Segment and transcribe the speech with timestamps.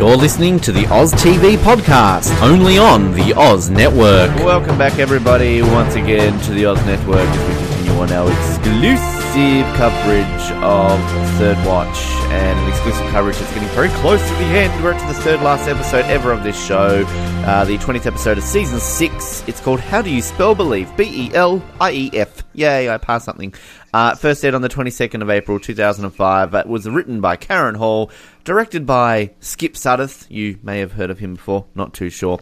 [0.00, 4.34] You're listening to the Oz TV podcast, only on the Oz Network.
[4.36, 9.76] Welcome back, everybody, once again to the Oz Network as we continue on our exclusive
[9.76, 10.98] coverage of
[11.36, 11.98] Third Watch
[12.32, 14.82] and an exclusive coverage that's getting very close to the end.
[14.82, 17.04] We're up to the third last episode ever of this show,
[17.44, 19.44] uh, the 20th episode of season 6.
[19.48, 20.96] It's called How Do You Spell Believe?
[20.96, 22.42] B E L I E F.
[22.54, 23.52] Yay, I passed something.
[23.92, 26.54] Uh, first aired on the 22nd of April 2005.
[26.54, 28.10] It was written by Karen Hall,
[28.44, 30.26] directed by Skip Suddath.
[30.30, 32.40] You may have heard of him before, not too sure.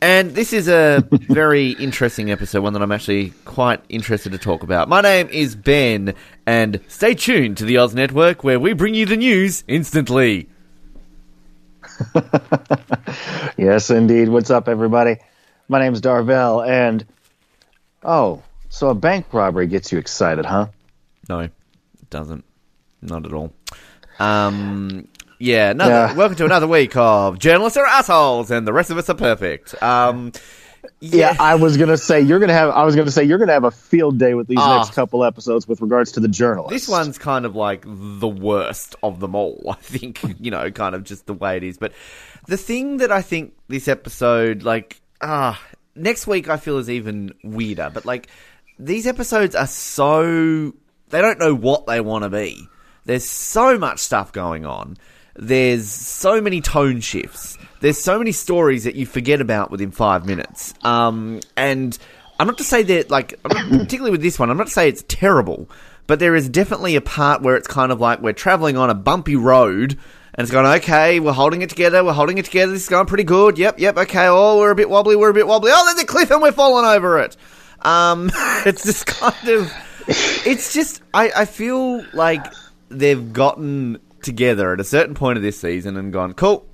[0.00, 4.62] And this is a very interesting episode, one that I'm actually quite interested to talk
[4.62, 4.88] about.
[4.88, 6.14] My name is Ben,
[6.46, 10.48] and stay tuned to the Oz Network where we bring you the news instantly.
[13.56, 14.28] Yes, indeed.
[14.28, 15.18] What's up, everybody?
[15.68, 17.06] My name's Darvell, and
[18.02, 20.66] oh, so a bank robbery gets you excited, huh?
[21.28, 21.52] No, it
[22.10, 22.44] doesn't.
[23.00, 23.52] Not at all.
[24.18, 25.08] Um,
[25.44, 26.14] yeah, another, Yeah.
[26.14, 29.80] welcome to another week of Journalists Are Assholes and the rest of us are perfect.
[29.82, 30.32] Um,
[31.00, 32.68] Yeah, I was gonna say you're gonna have.
[32.70, 34.78] I was gonna say you're gonna have a field day with these Ah.
[34.78, 36.72] next couple episodes with regards to the journalists.
[36.72, 40.94] This one's kind of like the worst of them all, I think, you know, kind
[40.94, 41.78] of just the way it is.
[41.78, 41.92] But
[42.48, 45.58] the thing that I think this episode, like, ah,
[45.96, 47.90] next week I feel is even weirder.
[47.92, 48.28] But, like,
[48.78, 50.72] these episodes are so.
[51.08, 52.66] They don't know what they want to be.
[53.06, 54.96] There's so much stuff going on.
[55.36, 57.58] There's so many tone shifts.
[57.80, 60.74] There's so many stories that you forget about within five minutes.
[60.82, 61.96] Um, and
[62.38, 65.04] I'm not to say that, like, particularly with this one, I'm not to say it's
[65.08, 65.68] terrible,
[66.06, 68.94] but there is definitely a part where it's kind of like we're traveling on a
[68.94, 69.98] bumpy road.
[70.36, 73.06] And it's going, okay, we're holding it together, we're holding it together, this is going
[73.06, 75.84] pretty good, yep, yep, okay, oh, we're a bit wobbly, we're a bit wobbly, oh,
[75.84, 77.36] there's a cliff and we're falling over it.
[77.82, 78.32] Um,
[78.66, 79.72] it's just kind of,
[80.08, 82.52] it's just, I, I feel like
[82.88, 86.66] they've gotten together at a certain point of this season and gone, cool,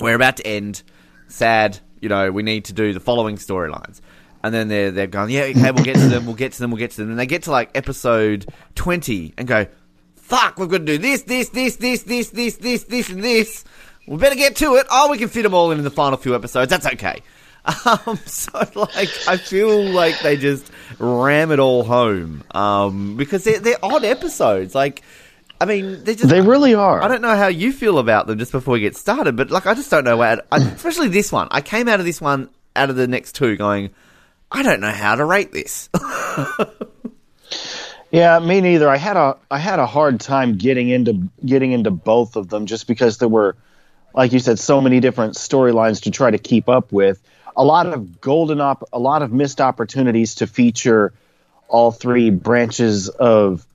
[0.00, 0.82] we're about to end.
[1.26, 4.00] Sad, you know, we need to do the following storylines.
[4.42, 6.70] And then they're they're going, yeah, okay, we'll get to them, we'll get to them,
[6.70, 7.10] we'll get to them.
[7.10, 9.66] And they get to like episode twenty and go,
[10.14, 13.64] fuck, we've got to do this, this, this, this, this, this, this, this, and this.
[14.06, 14.86] We better get to it.
[14.90, 16.70] Oh, we can fit them all in in the final few episodes.
[16.70, 17.22] That's okay.
[17.84, 22.42] Um, so like, I feel like they just ram it all home.
[22.52, 24.74] Um, because they're they're odd episodes.
[24.74, 25.02] Like,
[25.60, 27.02] I mean, they're just they really are.
[27.02, 29.66] I don't know how you feel about them just before we get started, but like
[29.66, 30.42] I just don't know where.
[30.52, 33.56] I, especially this one, I came out of this one, out of the next two,
[33.56, 33.90] going,
[34.52, 35.88] I don't know how to rate this.
[38.10, 38.88] Yeah, me neither.
[38.88, 42.66] I had a I had a hard time getting into getting into both of them
[42.66, 43.56] just because there were,
[44.14, 47.20] like you said, so many different storylines to try to keep up with.
[47.56, 51.12] A lot of golden op, a lot of missed opportunities to feature
[51.66, 53.66] all three branches of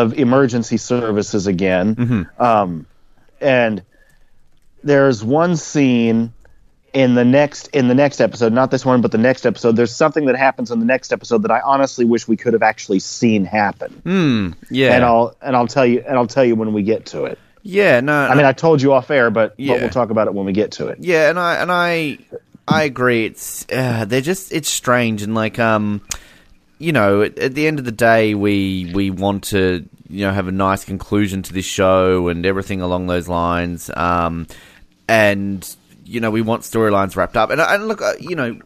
[0.00, 2.28] of emergency services again.
[2.38, 2.86] Um,
[3.40, 3.82] and
[4.84, 6.32] there's one scene
[6.92, 9.76] in the next in the next episode, not this one, but the next episode.
[9.76, 12.62] There's something that happens in the next episode that I honestly wish we could have
[12.62, 14.54] actually seen happen.
[14.70, 17.24] yeah, And I'll and I'll tell you and I'll tell you when we get to
[17.24, 17.38] it.
[17.62, 19.74] yeah, no, I mean, I told you off air, but, Yeah.
[19.74, 20.98] but we'll talk about it when we get to it.
[21.00, 22.18] yeah, and I and I
[22.68, 23.24] I agree.
[23.26, 26.02] It's uh, they're just it's strange and like um,
[26.82, 30.32] you know, at, at the end of the day, we we want to you know
[30.32, 33.88] have a nice conclusion to this show and everything along those lines.
[33.96, 34.48] Um,
[35.08, 37.50] and you know we want storylines wrapped up.
[37.50, 38.58] And, and look, uh, you know,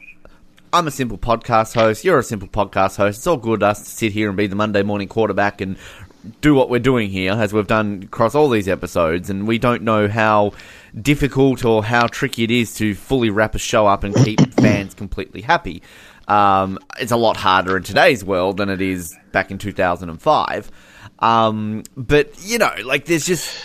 [0.72, 2.04] I'm a simple podcast host.
[2.04, 3.18] You're a simple podcast host.
[3.18, 5.76] It's all good us to sit here and be the Monday morning quarterback and
[6.40, 9.28] do what we're doing here, as we've done across all these episodes.
[9.28, 10.52] And we don't know how
[11.00, 14.94] difficult or how tricky it is to fully wrap a show up and keep fans
[14.94, 15.82] completely happy.
[16.28, 20.70] Um, it's a lot harder in today's world than it is back in 2005.
[21.20, 23.56] Um, but you know, like there's just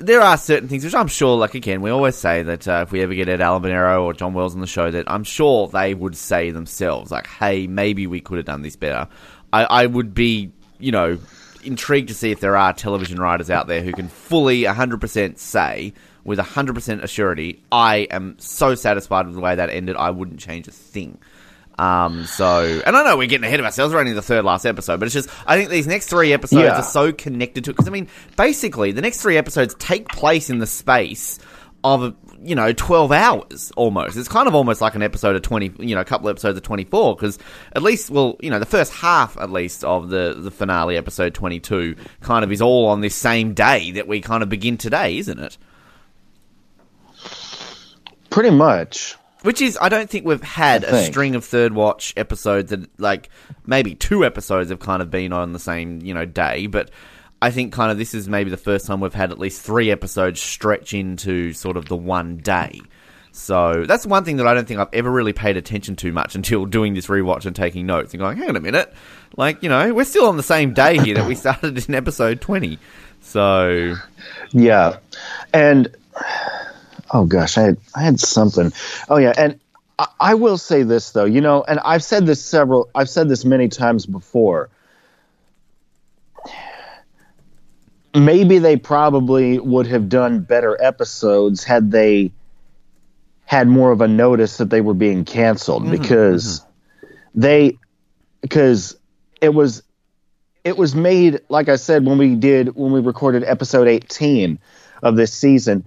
[0.00, 2.92] there are certain things which I'm sure, like again, we always say that uh, if
[2.92, 5.68] we ever get Ed Allen Bernero or John Wells on the show, that I'm sure
[5.68, 9.08] they would say themselves, like, "Hey, maybe we could have done this better."
[9.52, 11.18] I, I would be, you know,
[11.64, 15.92] intrigued to see if there are television writers out there who can fully 100% say
[16.24, 19.96] with 100% assurity, "I am so satisfied with the way that ended.
[19.96, 21.18] I wouldn't change a thing."
[21.80, 23.94] Um, so, and I know we're getting ahead of ourselves.
[23.94, 26.62] We're only the third last episode, but it's just I think these next three episodes
[26.62, 26.78] Yeah.
[26.78, 30.50] are so connected to it because I mean, basically, the next three episodes take place
[30.50, 31.38] in the space
[31.82, 34.18] of you know twelve hours almost.
[34.18, 36.62] It's kind of almost like an episode of twenty, you know, a couple episodes of
[36.62, 37.38] twenty four because
[37.72, 41.32] at least, well, you know, the first half at least of the the finale episode
[41.32, 44.76] twenty two kind of is all on this same day that we kind of begin
[44.76, 45.56] today, isn't it?
[48.28, 49.16] Pretty much.
[49.42, 51.12] Which is, I don't think we've had a think.
[51.12, 53.30] string of third watch episodes that, like,
[53.66, 56.66] maybe two episodes have kind of been on the same, you know, day.
[56.66, 56.90] But
[57.40, 59.90] I think kind of this is maybe the first time we've had at least three
[59.90, 62.80] episodes stretch into sort of the one day.
[63.32, 66.34] So that's one thing that I don't think I've ever really paid attention to much
[66.34, 68.92] until doing this rewatch and taking notes and going, hang on a minute.
[69.36, 72.40] Like, you know, we're still on the same day here that we started in episode
[72.40, 72.78] 20.
[73.20, 73.94] So.
[74.50, 74.98] Yeah.
[75.54, 75.94] And,
[77.12, 78.72] oh gosh, I had, I had something.
[79.08, 79.32] Oh, yeah.
[79.36, 79.58] And
[79.98, 83.28] I, I will say this, though, you know, and I've said this several, I've said
[83.28, 84.70] this many times before.
[88.14, 92.32] Maybe they probably would have done better episodes had they
[93.44, 97.40] had more of a notice that they were being canceled mm-hmm, because mm-hmm.
[97.40, 97.78] they
[98.40, 98.96] because
[99.40, 99.82] it was
[100.64, 104.58] it was made like I said when we did when we recorded episode 18
[105.02, 105.84] of this season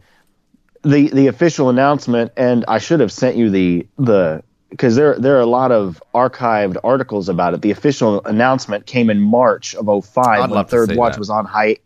[0.83, 5.38] the the official announcement and I should have sent you the the because there there
[5.38, 7.62] are a lot of archived articles about it.
[7.62, 11.19] The official announcement came in March of 05 when Third Watch that.
[11.19, 11.77] was on hi-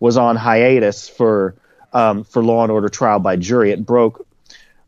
[0.00, 1.54] was on hiatus for
[1.92, 3.70] um, for Law and Order Trial by Jury.
[3.70, 4.26] It broke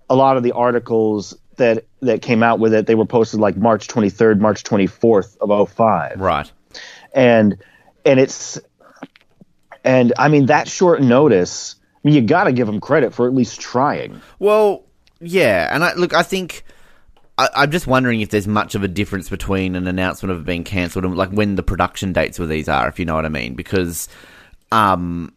[0.09, 3.57] a lot of the articles that that came out with it, they were posted like
[3.57, 6.21] March 23rd, March 24th of 05.
[6.21, 6.51] Right.
[7.15, 7.59] And
[8.05, 8.61] and it's
[9.85, 11.76] and I mean that short notice,
[12.07, 14.21] mean you got to give them credit for at least trying.
[14.39, 14.85] Well,
[15.21, 16.65] yeah, and I look, I think
[17.39, 20.65] I, am just wondering if there's much of a difference between an announcement of being
[20.65, 23.31] cancelled and like when the production dates of these are, if you know what I
[23.31, 24.09] mean, because
[24.73, 25.33] um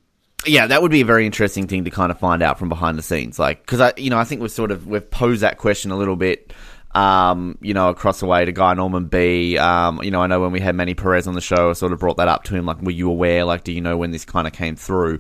[0.45, 2.98] yeah, that would be a very interesting thing to kind of find out from behind
[2.98, 3.38] the scenes.
[3.38, 5.98] Like, because I, you know, I think we've sort of we've posed that question a
[5.98, 6.54] little bit.
[6.95, 9.60] Um, you know, across the way to Guy Norman Bee.
[9.60, 11.94] Um, you know, I know when we had Manny Perez on the show, I sort
[11.94, 12.66] of brought that up to him.
[12.66, 13.44] Like, were you aware?
[13.45, 15.19] Like, do you know when this kind of came through?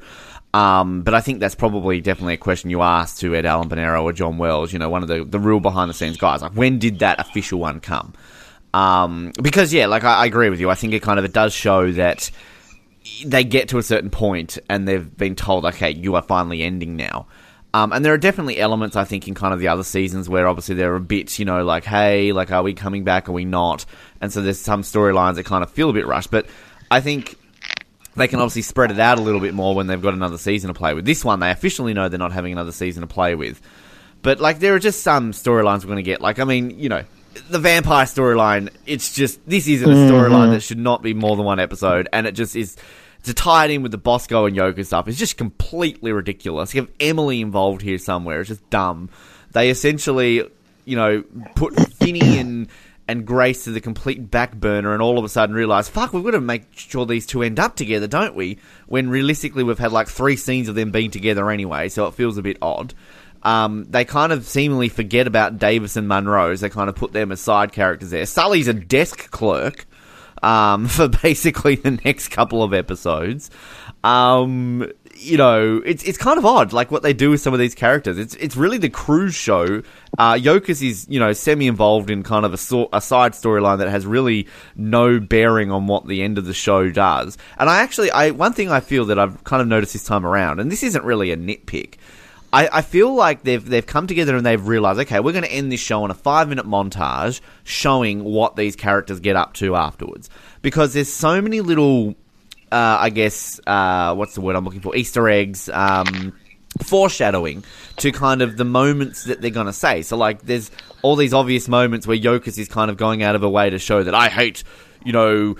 [0.53, 4.03] Um, but I think that's probably definitely a question you asked to Ed Allen Bernero
[4.03, 4.73] or John Wells.
[4.73, 6.41] You know, one of the the real behind the scenes guys.
[6.41, 8.13] Like, when did that official one come?
[8.73, 10.69] Um, because yeah, like I, I agree with you.
[10.69, 12.31] I think it kind of it does show that
[13.25, 16.95] they get to a certain point and they've been told, okay, you are finally ending
[16.95, 17.27] now.
[17.73, 20.47] Um, and there are definitely elements, I think, in kind of the other seasons where
[20.47, 23.29] obviously there are a bit, you know, like, hey, like, are we coming back?
[23.29, 23.85] Are we not?
[24.21, 26.31] And so there's some storylines that kind of feel a bit rushed.
[26.31, 26.47] But
[26.89, 27.35] I think
[28.19, 30.67] they can obviously spread it out a little bit more when they've got another season
[30.67, 31.05] to play with.
[31.05, 33.61] This one, they officially know they're not having another season to play with.
[34.21, 36.21] But, like, there are just some storylines we're going to get.
[36.21, 37.03] Like, I mean, you know,
[37.49, 40.13] the vampire storyline, it's just this isn't a mm-hmm.
[40.13, 40.51] storyline mm-hmm.
[40.53, 42.75] that should not be more than one episode, and it just is
[43.23, 46.73] to tie it in with the Bosco and Yoka stuff is just completely ridiculous.
[46.73, 48.41] You have Emily involved here somewhere.
[48.41, 49.09] It's just dumb.
[49.51, 50.49] They essentially,
[50.85, 51.23] you know,
[51.55, 52.67] put Finney and
[53.09, 56.23] and Grace to the complete back burner, and all of a sudden realize, fuck, we've
[56.23, 58.59] got to make sure these two end up together, don't we?
[58.85, 62.37] When realistically, we've had like three scenes of them being together anyway, so it feels
[62.37, 62.93] a bit odd.
[63.41, 66.61] Um, they kind of seemingly forget about Davis and Monroe's.
[66.61, 68.27] They kind of put them as side characters there.
[68.27, 69.87] Sully's a desk clerk
[70.43, 73.49] um, for basically the next couple of episodes.
[74.03, 77.59] Um, you know, it's it's kind of odd, like what they do with some of
[77.59, 78.17] these characters.
[78.17, 79.83] It's it's really the Cruz show.
[80.17, 83.79] Uh, Yokas is you know semi involved in kind of a, so- a side storyline
[83.79, 87.37] that has really no bearing on what the end of the show does.
[87.57, 90.25] And I actually, I one thing I feel that I've kind of noticed this time
[90.25, 91.95] around, and this isn't really a nitpick,
[92.51, 95.51] I, I feel like they've they've come together and they've realized, okay, we're going to
[95.51, 99.75] end this show on a five minute montage showing what these characters get up to
[99.75, 100.29] afterwards,
[100.61, 102.15] because there's so many little,
[102.71, 104.95] uh, I guess, uh, what's the word I'm looking for?
[104.95, 106.33] Easter eggs, um,
[106.83, 107.63] foreshadowing
[107.97, 110.01] to kind of the moments that they're going to say.
[110.03, 110.71] So like, there's
[111.01, 113.79] all these obvious moments where Yokas is kind of going out of a way to
[113.79, 114.63] show that I hate,
[115.03, 115.55] you know,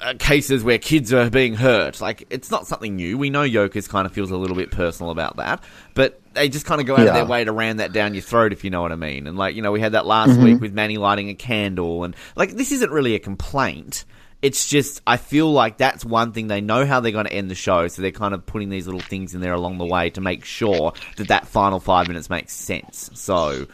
[0.00, 2.00] uh, cases where kids are being hurt.
[2.00, 3.18] Like, it's not something new.
[3.18, 5.62] We know Yokas kind of feels a little bit personal about that,
[5.94, 7.08] but they just kind of go out yeah.
[7.08, 9.26] of their way to ram that down your throat, if you know what I mean.
[9.26, 10.44] And, like, you know, we had that last mm-hmm.
[10.44, 14.06] week with Manny lighting a candle, and, like, this isn't really a complaint.
[14.44, 17.50] It's just, I feel like that's one thing they know how they're going to end
[17.50, 20.10] the show, so they're kind of putting these little things in there along the way
[20.10, 23.10] to make sure that that final five minutes makes sense.
[23.14, 23.66] So,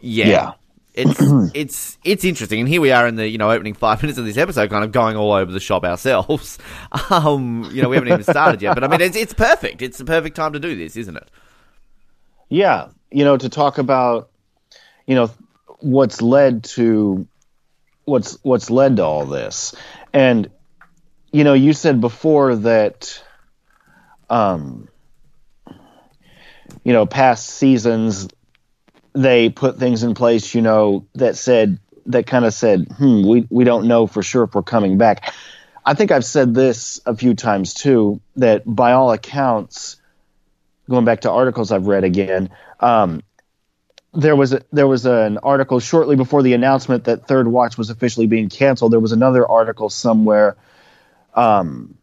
[0.00, 0.26] yeah.
[0.26, 0.52] yeah
[0.94, 1.20] it's
[1.54, 4.24] it's it's interesting, and here we are in the you know opening five minutes of
[4.24, 6.58] this episode, kind of going all over the shop ourselves.
[7.10, 9.82] Um, you know, we haven't even started yet, but I mean, it's it's perfect.
[9.82, 11.28] It's the perfect time to do this, isn't it?
[12.48, 14.30] Yeah, you know, to talk about
[15.06, 15.30] you know
[15.80, 17.26] what's led to
[18.10, 19.74] what's what's led to all this,
[20.12, 20.50] and
[21.32, 23.22] you know, you said before that,
[24.28, 24.88] um,
[26.84, 28.28] you know, past seasons
[29.12, 33.46] they put things in place, you know, that said that kind of said, "Hmm, we
[33.50, 35.32] we don't know for sure if we're coming back."
[35.84, 38.20] I think I've said this a few times too.
[38.36, 39.96] That by all accounts,
[40.88, 42.50] going back to articles I've read again,
[42.80, 43.22] um,
[44.12, 47.90] there was a, there was an article shortly before the announcement that Third Watch was
[47.90, 48.92] officially being canceled.
[48.92, 50.56] There was another article somewhere
[51.34, 51.96] um,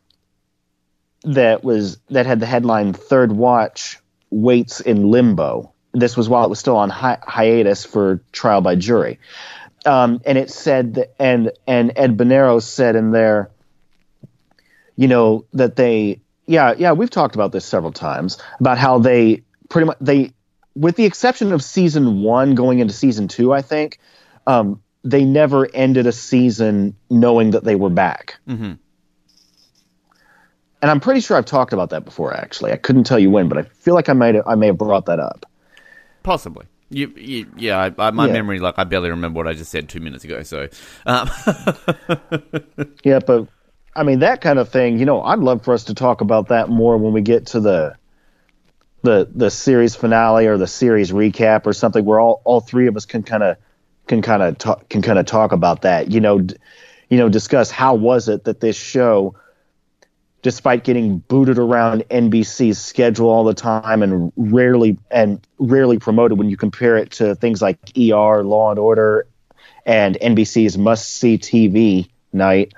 [1.24, 4.00] that was that had the headline "Third Watch
[4.30, 8.76] waits in limbo." This was while it was still on hi- hiatus for trial by
[8.76, 9.20] jury,
[9.86, 13.50] um, and it said that, and and Ed Bernero said in there,
[14.96, 19.44] you know that they yeah yeah we've talked about this several times about how they
[19.70, 20.32] pretty much they
[20.80, 24.00] with the exception of season one going into season two I think
[24.46, 28.38] um, they never ended a season knowing that they were back.
[28.48, 28.74] Mm-hmm.
[30.82, 32.34] And I'm pretty sure I've talked about that before.
[32.36, 34.68] Actually, I couldn't tell you when, but I feel like I might have, I may
[34.68, 35.46] have brought that up.
[36.24, 36.66] Possibly.
[36.90, 38.34] You, you, yeah, I, I, my Yeah.
[38.34, 40.44] memory, like, I barely remember what I just said two minutes ago.
[40.44, 40.68] So,
[41.06, 41.30] um,
[43.04, 43.48] Yeah, but
[43.96, 45.00] I mean that kind of thing.
[45.00, 47.60] You know, I'd love for us to talk about that more when we get to
[47.60, 47.96] the
[49.08, 52.98] the the series finale or the series recap or something where all all three of
[52.98, 53.56] us can kind of
[54.06, 56.12] can kind of talk can kind of talk about that.
[56.12, 56.56] You know, d-
[57.10, 59.36] you know, discuss how was it that this show
[60.42, 66.50] despite getting booted around NBC's schedule all the time and rarely and rarely promoted when
[66.50, 69.26] you compare it to things like ER, Law and Order,
[69.86, 72.74] and NBC's must see TV night.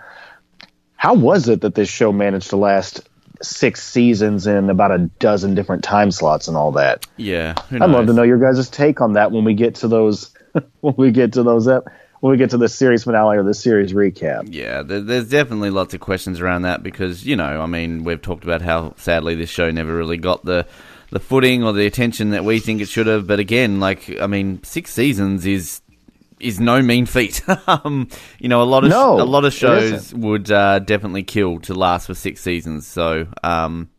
[0.95, 3.08] How was it that this show managed to last
[3.41, 7.07] six seasons in about a dozen different time slots and all that?
[7.17, 7.55] yeah.
[7.71, 10.33] I'd love to know your guys' take on that when we get to those
[10.81, 11.85] when we get to those ep-
[12.19, 14.53] when we get to the series finale or the series recap.
[14.53, 18.21] Yeah, there, there's definitely lots of questions around that because you know, I mean, we've
[18.21, 20.65] talked about how sadly this show never really got the
[21.11, 23.25] the footing or the attention that we think it should have.
[23.25, 25.81] But again, like I mean, six seasons is
[26.39, 27.41] is no mean feat.
[27.67, 28.07] um,
[28.39, 31.73] you know, a lot of No, a lot of shows would uh, definitely kill to
[31.73, 32.87] last for six seasons.
[32.87, 33.89] So, um,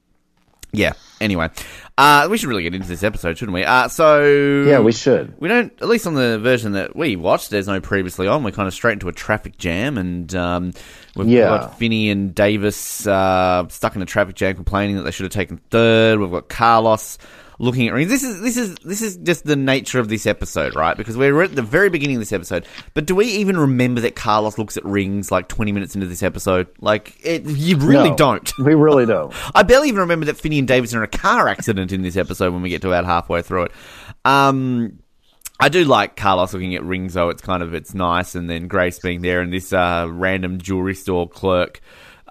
[0.72, 0.92] yeah.
[1.20, 1.50] Anyway,
[1.98, 3.62] uh, we should really get into this episode, shouldn't we?
[3.64, 4.24] Uh, so
[4.66, 5.34] Yeah, we should.
[5.38, 8.42] we don't, at least on the version that we watched, there's no previously on.
[8.42, 10.72] We're kind of straight into a traffic jam, and um,
[11.16, 11.48] we've Yeah.
[11.48, 15.32] got Finney and Davis uh, stuck in a traffic jam, complaining that they should have
[15.32, 16.18] taken third.
[16.20, 17.18] We've got Carlos
[17.60, 18.08] looking at rings.
[18.08, 20.96] This is this is this is just the nature of this episode, right?
[20.96, 24.16] Because we're at the very beginning of this episode, but do we even remember that
[24.16, 26.68] Carlos looks at rings like 20 minutes into this episode?
[26.80, 28.58] Like, it, you really No, don't.
[28.58, 29.32] We really don't.
[29.54, 32.16] I barely even remember that Finney and Davis are in a car accident in this
[32.16, 33.72] episode when we get to about halfway through it.
[34.24, 34.98] Um,
[35.60, 37.28] I do like Carlos looking at rings though.
[37.28, 40.94] It's kind of it's nice, and then Grace being there and this uh, random jewelry
[40.94, 41.80] store clerk.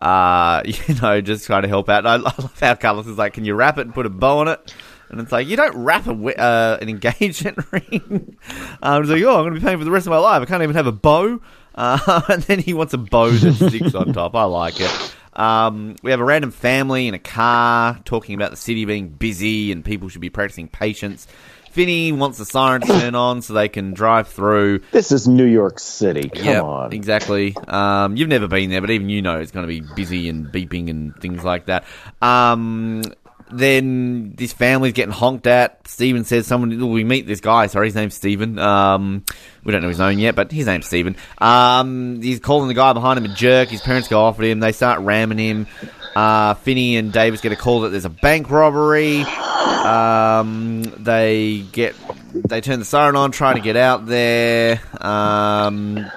[0.02, 2.00] Uh, you know, just trying to help out.
[2.00, 4.40] And I love how Carlos is like, "Can you wrap it and put a bow
[4.40, 4.74] on it?"
[5.10, 8.38] And it's like, you don't wrap a, uh, an engagement ring.
[8.82, 10.42] Um, it's like, oh, I'm going to be paying for the rest of my life.
[10.42, 11.42] I can't even have a bow.
[11.76, 14.36] Uh, and then he wants a bow that sticks on top.
[14.36, 15.16] I like it.
[15.32, 19.72] Um, we have a random family in a car talking about the city being busy
[19.72, 21.26] and people should be practicing patience.
[21.72, 24.82] Finney wants the siren to turn on so they can drive through.
[24.92, 26.28] This is New York City.
[26.28, 26.92] Come Yep, on.
[26.92, 27.56] exactly.
[27.68, 30.48] Um, you've never been there, but even you know it's going to be busy and
[30.48, 31.86] beeping and things like that.
[32.22, 33.04] Um,
[33.52, 35.88] then this family's getting honked at.
[35.88, 36.92] Stephen says someone.
[36.92, 37.68] We meet this guy.
[37.68, 38.60] Sorry, his name's Stephen.
[38.60, 39.24] Um,
[39.64, 41.16] we don't know his own yet, but his name's Stephen.
[41.40, 43.70] Um, he's calling the guy behind him a jerk.
[43.70, 44.60] His parents go off at him.
[44.60, 45.68] They start ramming him.
[46.16, 49.22] Uh, Finney and Davis get a call that there's a bank robbery.
[49.22, 51.96] Um, they get
[52.34, 54.82] they turn the siren on, trying to get out there.
[55.00, 56.10] Um,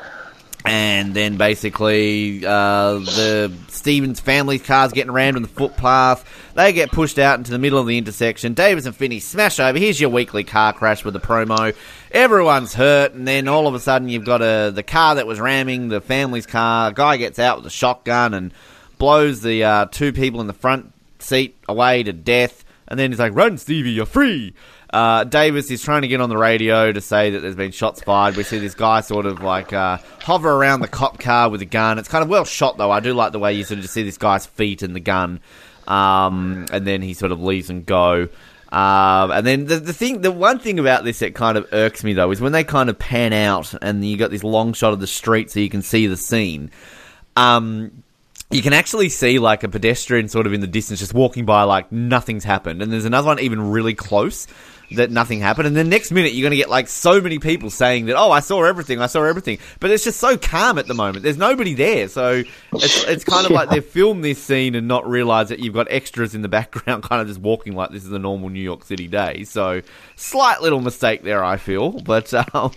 [0.65, 6.25] and then basically uh, the Stevens family's car's getting rammed on the footpath.
[6.55, 8.55] They get pushed out into the middle of the intersection.
[8.55, 9.77] Davis and Finney smash over.
[9.77, 11.75] Here's your weekly car crash with the promo.
[12.13, 15.41] Everyone's hurt, and then all of a sudden you've got a the car that was
[15.41, 16.91] ramming the family's car.
[16.91, 18.55] A guy gets out with a shotgun and
[18.99, 22.65] blows the uh, two people in the front seat away to death.
[22.87, 24.55] And then he's like, "Run, Stevie, you're free."
[24.93, 28.03] Uh, Davis is trying to get on the radio to say that there's been shots
[28.03, 28.37] fired.
[28.37, 31.67] We see this guy sort of like uh, hover around the cop car with a
[31.67, 31.99] gun.
[31.99, 32.91] It's kind of well shot though.
[32.91, 35.01] I do like the way you sort of just see this guy's feet and the
[35.01, 35.41] gun,
[35.89, 38.29] um, and then he sort of leaves and go.
[38.71, 42.05] Um, and then the, the thing, the one thing about this that kind of irks
[42.05, 44.95] me though is when they kind of pan out and you got this long shot
[44.95, 46.71] of the street so you can see the scene.
[47.37, 48.03] Um,
[48.51, 51.63] you can actually see like a pedestrian sort of in the distance just walking by
[51.65, 54.47] like nothing's happened and there's another one even really close
[54.97, 55.67] that nothing happened.
[55.67, 58.31] And the next minute you're going to get like so many people saying that oh
[58.31, 59.59] I saw everything I saw everything.
[59.81, 61.23] But it's just so calm at the moment.
[61.23, 62.09] There's nobody there.
[62.09, 65.75] So it's, it's kind of like they've filmed this scene and not realized that you've
[65.75, 68.63] got extras in the background kind of just walking like this is a normal New
[68.63, 69.45] York City day.
[69.45, 69.83] So
[70.17, 71.91] slight little mistake there I feel.
[71.91, 72.73] But um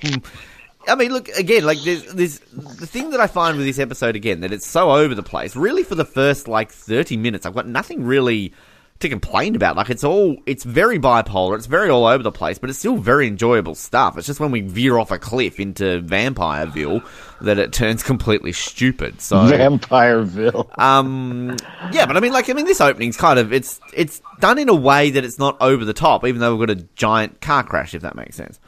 [0.88, 1.66] I mean, look again.
[1.66, 4.92] Like, there's, there's the thing that I find with this episode again that it's so
[4.92, 5.56] over the place.
[5.56, 8.54] Really, for the first like thirty minutes, I've got nothing really
[9.00, 9.76] to complain about.
[9.76, 11.56] Like it's all, it's very bipolar.
[11.56, 14.18] It's very all over the place, but it's still very enjoyable stuff.
[14.18, 17.06] It's just when we veer off a cliff into Vampireville
[17.42, 19.20] that it turns completely stupid.
[19.22, 20.80] So Vampireville.
[20.80, 21.58] um,
[21.92, 24.70] yeah, but I mean, like, I mean, this opening's kind of it's it's done in
[24.70, 27.64] a way that it's not over the top, even though we've got a giant car
[27.64, 28.60] crash, if that makes sense.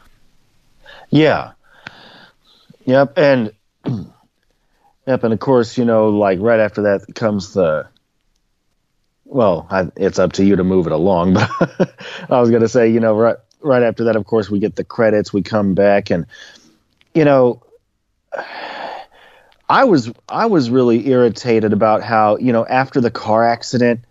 [1.10, 1.52] Yeah.
[2.86, 3.52] Yep, and
[3.86, 7.88] yep, and of course, you know, like right after that comes the.
[9.30, 11.96] Well, I, it's up to you to move it along, but
[12.30, 14.76] I was going to say, you know, right right after that, of course, we get
[14.76, 15.34] the credits.
[15.34, 16.26] We come back, and
[17.14, 17.62] you know,
[19.70, 24.06] I was I was really irritated about how you know after the car accident,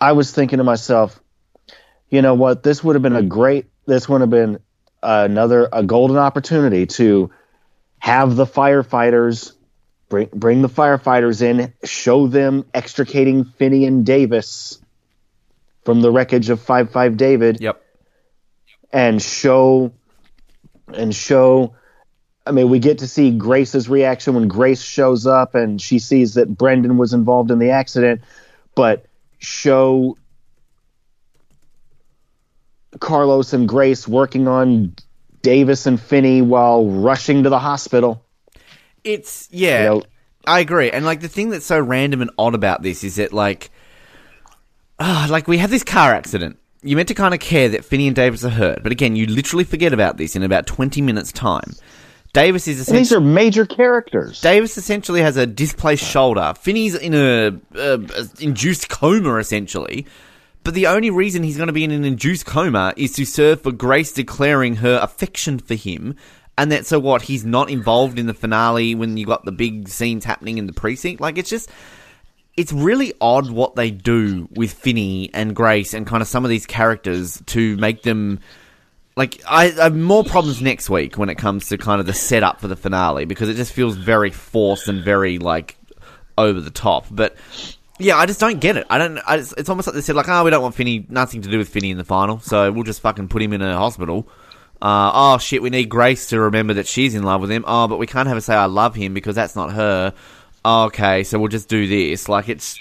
[0.00, 1.20] I was thinking to myself,
[2.10, 4.58] you know what, this would have been a great, this would have been
[5.02, 7.30] another a golden opportunity to
[7.98, 9.53] have the firefighters
[10.14, 14.80] bring bring the firefighters in, show them extricating Finney and Davis
[15.84, 17.82] from the wreckage of Five Five David, Yep.
[18.92, 19.92] and show
[20.92, 21.74] and show.
[22.46, 26.34] I mean, we get to see Grace's reaction when Grace shows up and she sees
[26.34, 28.20] that Brendan was involved in the accident,
[28.74, 29.06] but
[29.38, 30.16] show
[33.00, 34.94] Carlos and Grace working on
[35.42, 38.23] Davis and Finney while rushing to the hospital.
[39.04, 40.02] It's yeah, You know-
[40.46, 40.90] I agree.
[40.90, 43.70] And like the thing that's so random and odd about this is that like,
[44.98, 46.58] ah, like we have this car accident.
[46.82, 49.26] You meant to kind of care that Finney and Davis are hurt, but again, you
[49.26, 51.72] literally forget about this in about twenty minutes time.
[52.34, 54.40] Davis is essentially these are major characters.
[54.40, 56.52] Davis essentially has a displaced shoulder.
[56.60, 60.04] Finney's in a, a, a induced coma essentially.
[60.64, 63.60] But the only reason he's going to be in an induced coma is to serve
[63.60, 66.16] for Grace declaring her affection for him.
[66.56, 67.22] And that so what?
[67.22, 70.72] He's not involved in the finale when you got the big scenes happening in the
[70.72, 71.20] precinct.
[71.20, 71.70] Like it's just,
[72.56, 76.50] it's really odd what they do with Finney and Grace and kind of some of
[76.50, 78.38] these characters to make them
[79.16, 82.14] like I, I have more problems next week when it comes to kind of the
[82.14, 85.76] setup for the finale because it just feels very forced and very like
[86.36, 87.06] over the top.
[87.10, 87.36] But
[87.98, 88.86] yeah, I just don't get it.
[88.90, 89.18] I don't.
[89.18, 91.50] I just, it's almost like they said like, oh, we don't want Finney, nothing to
[91.50, 94.28] do with Finney in the final, so we'll just fucking put him in a hospital.
[94.84, 97.64] Uh, oh shit, we need Grace to remember that she's in love with him.
[97.66, 100.12] Oh, but we can't have her say I love him because that's not her.
[100.62, 102.28] Okay, so we'll just do this.
[102.28, 102.78] Like it's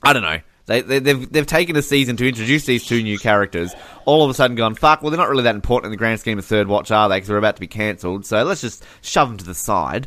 [0.00, 0.38] I don't know.
[0.66, 3.74] They, they, they've they've taken a season to introduce these two new characters.
[4.04, 5.02] All of a sudden, gone fuck.
[5.02, 7.16] Well, they're not really that important in the grand scheme of Third Watch, are they?
[7.16, 8.24] Because they're about to be cancelled.
[8.24, 10.06] So let's just shove them to the side.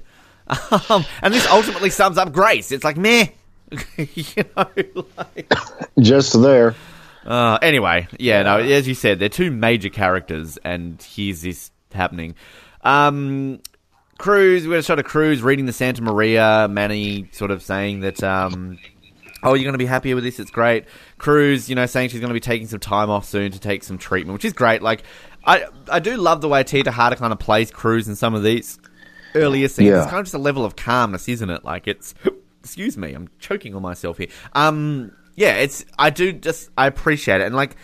[0.89, 2.71] Um, and this ultimately sums up Grace.
[2.71, 3.27] It's like meh.
[3.97, 4.65] you know,
[5.17, 5.53] like,
[5.99, 6.75] Just there.
[7.25, 12.35] Uh, anyway, yeah, no, as you said, they're two major characters, and here's this happening.
[12.83, 13.59] Um,
[14.17, 16.67] Cruz, we got a shot of Cruz reading the Santa Maria.
[16.69, 18.77] Manny sort of saying that, um,
[19.43, 20.39] oh, you're going to be happier with this.
[20.39, 20.85] It's great.
[21.17, 23.83] Cruz, you know, saying she's going to be taking some time off soon to take
[23.83, 24.81] some treatment, which is great.
[24.81, 25.03] Like,
[25.45, 28.43] I I do love the way Tia Texada kind of plays Cruz in some of
[28.43, 28.79] these
[29.33, 29.89] earlier scenes.
[29.89, 30.01] Yeah.
[30.01, 31.63] It's kind of just a level of calmness, isn't it?
[31.63, 32.13] Like, it's
[32.63, 34.27] excuse me, I'm choking on myself here.
[34.53, 37.75] Um, yeah, it's I do just I appreciate it, and like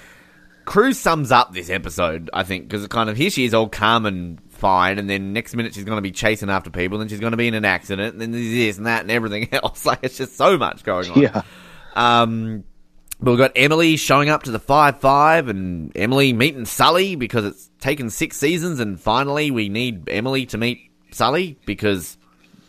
[0.65, 4.05] Cruz sums up this episode, I think, because kind of here she is all calm
[4.05, 7.19] and fine, and then next minute she's going to be chasing after people, and she's
[7.19, 9.85] going to be in an accident, and then there's this and that and everything else.
[9.85, 11.21] Like it's just so much going on.
[11.21, 11.41] Yeah.
[11.95, 12.63] Um,
[13.19, 17.45] but we've got Emily showing up to the five five, and Emily meeting Sully because
[17.45, 22.17] it's taken six seasons, and finally we need Emily to meet Sully because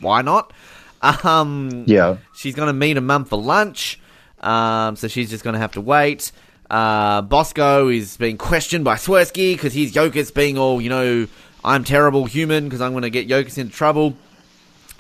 [0.00, 0.52] why not?
[1.00, 2.16] Um, Yeah.
[2.34, 4.00] She's going to meet her mum for lunch,
[4.40, 6.32] um, so she's just going to have to wait.
[6.70, 11.26] Uh, Bosco is being questioned by Swersky because he's Yokas being all, you know,
[11.64, 14.16] I'm terrible human because I'm going to get Yokas into trouble.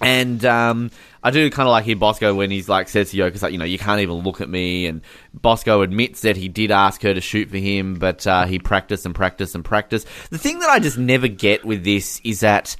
[0.00, 0.90] And um,
[1.22, 3.58] I do kind of like hear Bosco when he's like says to Yokas like you
[3.58, 5.00] know you can't even look at me, and
[5.34, 9.04] Bosco admits that he did ask her to shoot for him, but uh, he practiced
[9.04, 10.06] and practiced and practiced.
[10.30, 12.76] The thing that I just never get with this is that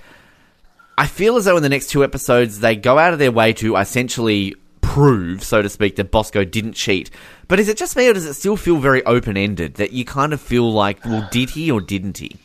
[0.96, 3.52] I feel as though in the next two episodes they go out of their way
[3.54, 4.54] to essentially
[4.98, 7.10] prove, so to speak, that Bosco didn't cheat.
[7.46, 9.74] But is it just me, or does it still feel very open ended?
[9.74, 12.36] That you kind of feel like, well, did he or didn't he?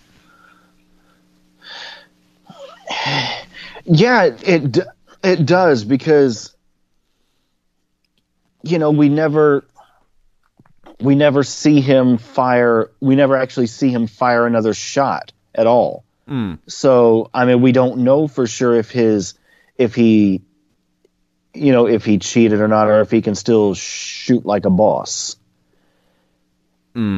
[3.85, 4.77] Yeah, it it
[5.23, 6.55] it does because
[8.61, 9.65] you know we never
[11.01, 12.91] we never see him fire.
[13.01, 16.05] We never actually see him fire another shot at all.
[16.27, 16.55] Hmm.
[16.67, 19.33] So I mean, we don't know for sure if his
[19.77, 20.43] if he
[21.53, 24.69] you know if he cheated or not, or if he can still shoot like a
[24.69, 25.35] boss.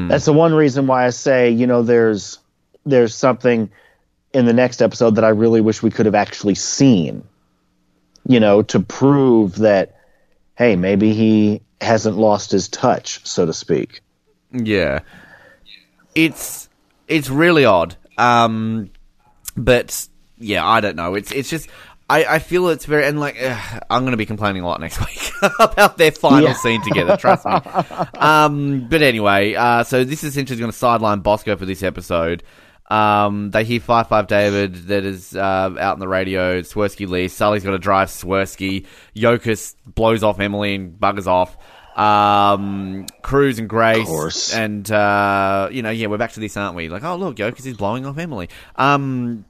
[0.07, 2.39] That's the one reason why I say you know there's
[2.85, 3.69] there's something
[4.33, 7.23] in the next episode that I really wish we could have actually seen.
[8.27, 9.95] You know, to prove that
[10.55, 14.01] hey, maybe he hasn't lost his touch, so to speak.
[14.51, 14.99] Yeah,
[16.15, 16.69] it's
[17.07, 17.95] it's really odd.
[18.17, 18.89] Um,
[19.55, 21.15] but yeah, I don't know.
[21.15, 21.69] It's it's just
[22.09, 24.99] I, I feel it's very and like I'm going to be complaining a lot next
[24.99, 26.53] week about their final Yeah.
[26.53, 27.17] scene together.
[27.17, 27.53] Trust me.
[28.19, 32.43] Um, but anyway, uh, so this is essentially going to sideline Bosco for this episode.
[32.89, 35.39] Um, they hear Five Five David that is uh,
[35.79, 36.61] out on the radio.
[36.61, 37.33] Swersky leaves.
[37.33, 38.85] Sully's got to drive Swersky.
[39.15, 41.57] Yokas blows off Emily and buggers off.
[41.97, 44.53] Um, Cruz and Grace, course.
[44.53, 46.89] and uh, you know, yeah, we're back to this, aren't we?
[46.89, 48.49] Like, oh look, Yokas is blowing off Emily.
[48.75, 49.45] Um,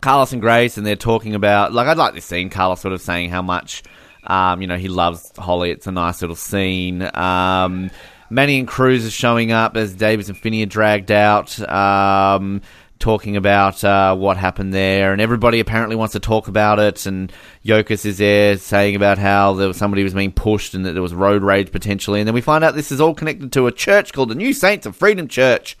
[0.00, 2.50] Carlos and Grace, and they're talking about like I'd like this scene.
[2.50, 3.82] Carlos sort of saying how much
[4.24, 5.70] um, you know he loves Holly.
[5.70, 7.02] It's a nice little scene.
[7.14, 7.90] Um,
[8.30, 11.58] Manny and Cruz are showing up as Davis and Finney are dragged out.
[11.68, 12.62] Um,
[12.98, 17.06] talking about uh, what happened there, and everybody apparently wants to talk about it.
[17.06, 17.32] And
[17.64, 21.02] Yokas is there saying about how there was somebody was being pushed and that there
[21.02, 22.20] was road rage potentially.
[22.20, 24.52] And then we find out this is all connected to a church called the New
[24.52, 25.76] Saints of Freedom Church.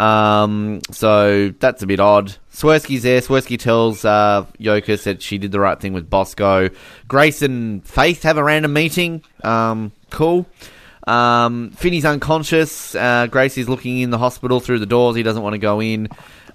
[0.00, 2.34] Um, so that's a bit odd.
[2.52, 3.20] Swersky's there.
[3.20, 6.70] Swersky tells uh, Yokas that she did the right thing with Bosco.
[7.06, 9.22] Grace and Faith have a random meeting.
[9.44, 10.46] Um, cool.
[11.06, 12.94] Um, Finney's unconscious.
[12.94, 15.16] Uh, Grace is looking in the hospital through the doors.
[15.16, 16.08] He doesn't want to go in.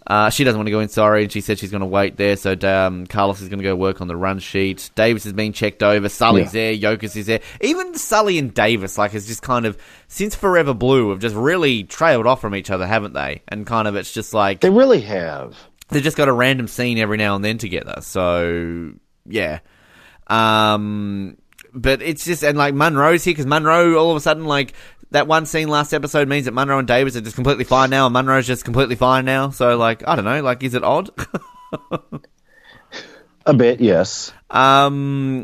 [0.07, 2.15] Uh, she doesn't want to go in, sorry, and she said she's going to wait
[2.17, 2.35] there.
[2.35, 4.91] So um, Carlos is going to go work on the run sheet.
[4.95, 6.09] Davis is being checked over.
[6.09, 6.73] Sully's there.
[6.75, 7.39] Yokas is there.
[7.61, 11.83] Even Sully and Davis, like, has just kind of since Forever Blue, have just really
[11.83, 13.41] trailed off from each other, haven't they?
[13.47, 15.57] And kind of, it's just like They really have.
[15.89, 17.95] they've just got a random scene every now and then together.
[18.01, 18.91] So
[19.27, 19.59] yeah,
[20.27, 21.37] um,
[21.73, 24.73] but it's just and like Munro's here because Munro all of a sudden like
[25.15, 28.05] that one scene last episode means that Munro and Davis are just completely fine now,
[28.05, 29.49] and Munro's just completely fine now.
[29.49, 31.09] So like I don't know, like is it odd?
[33.45, 34.33] A bit, yes.
[34.49, 35.43] Um.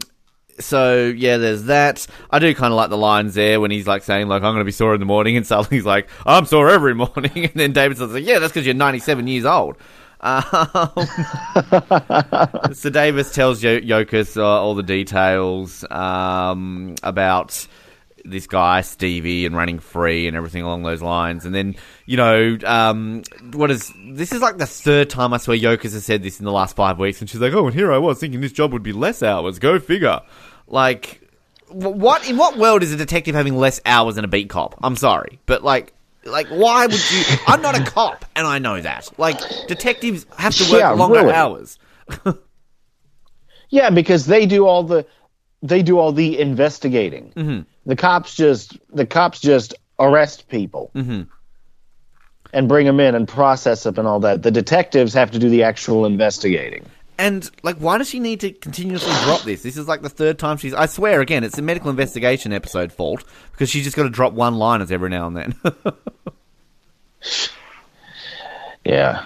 [0.59, 2.05] So yeah, there's that.
[2.29, 4.59] I do kind of like the lines there when he's like saying like I'm going
[4.59, 7.71] to be sore in the morning, and Sully's like I'm sore every morning, and then
[7.71, 9.77] David's like yeah, that's because you're 97 years old.
[10.19, 10.43] Um,
[12.73, 17.65] so Davis tells Yokas uh, all the details um, about
[18.25, 21.45] this guy Stevie and running free and everything along those lines.
[21.45, 25.57] And then you know um, what is this is like the third time I swear
[25.57, 27.91] Yokas has said this in the last five weeks, and she's like, oh, and here
[27.91, 29.59] I was thinking this job would be less hours.
[29.59, 30.21] Go figure.
[30.67, 31.21] Like,
[31.69, 34.75] what in what world is a detective having less hours than a beat cop?
[34.83, 35.93] I'm sorry, but like.
[36.23, 37.23] Like, why would you?
[37.47, 39.09] I'm not a cop, and I know that.
[39.17, 41.33] Like, detectives have to work Yeah, longer really.
[41.33, 41.79] hours.
[43.69, 45.05] Yeah, because they do all the
[45.63, 47.31] they do all the investigating.
[47.35, 47.61] Mm-hmm.
[47.85, 51.23] The cops just the cops just arrest people Mm-hmm.
[52.53, 54.43] and bring them in and process them and all that.
[54.43, 56.85] The detectives have to do the actual investigating.
[57.17, 59.61] And like, why does she need to continuously drop this?
[59.61, 60.73] This is like the third time she's.
[60.73, 64.33] I swear, again, it's a medical investigation episode fault because she's just got to drop
[64.33, 65.55] one liners every now and then.
[68.83, 69.25] Yeah,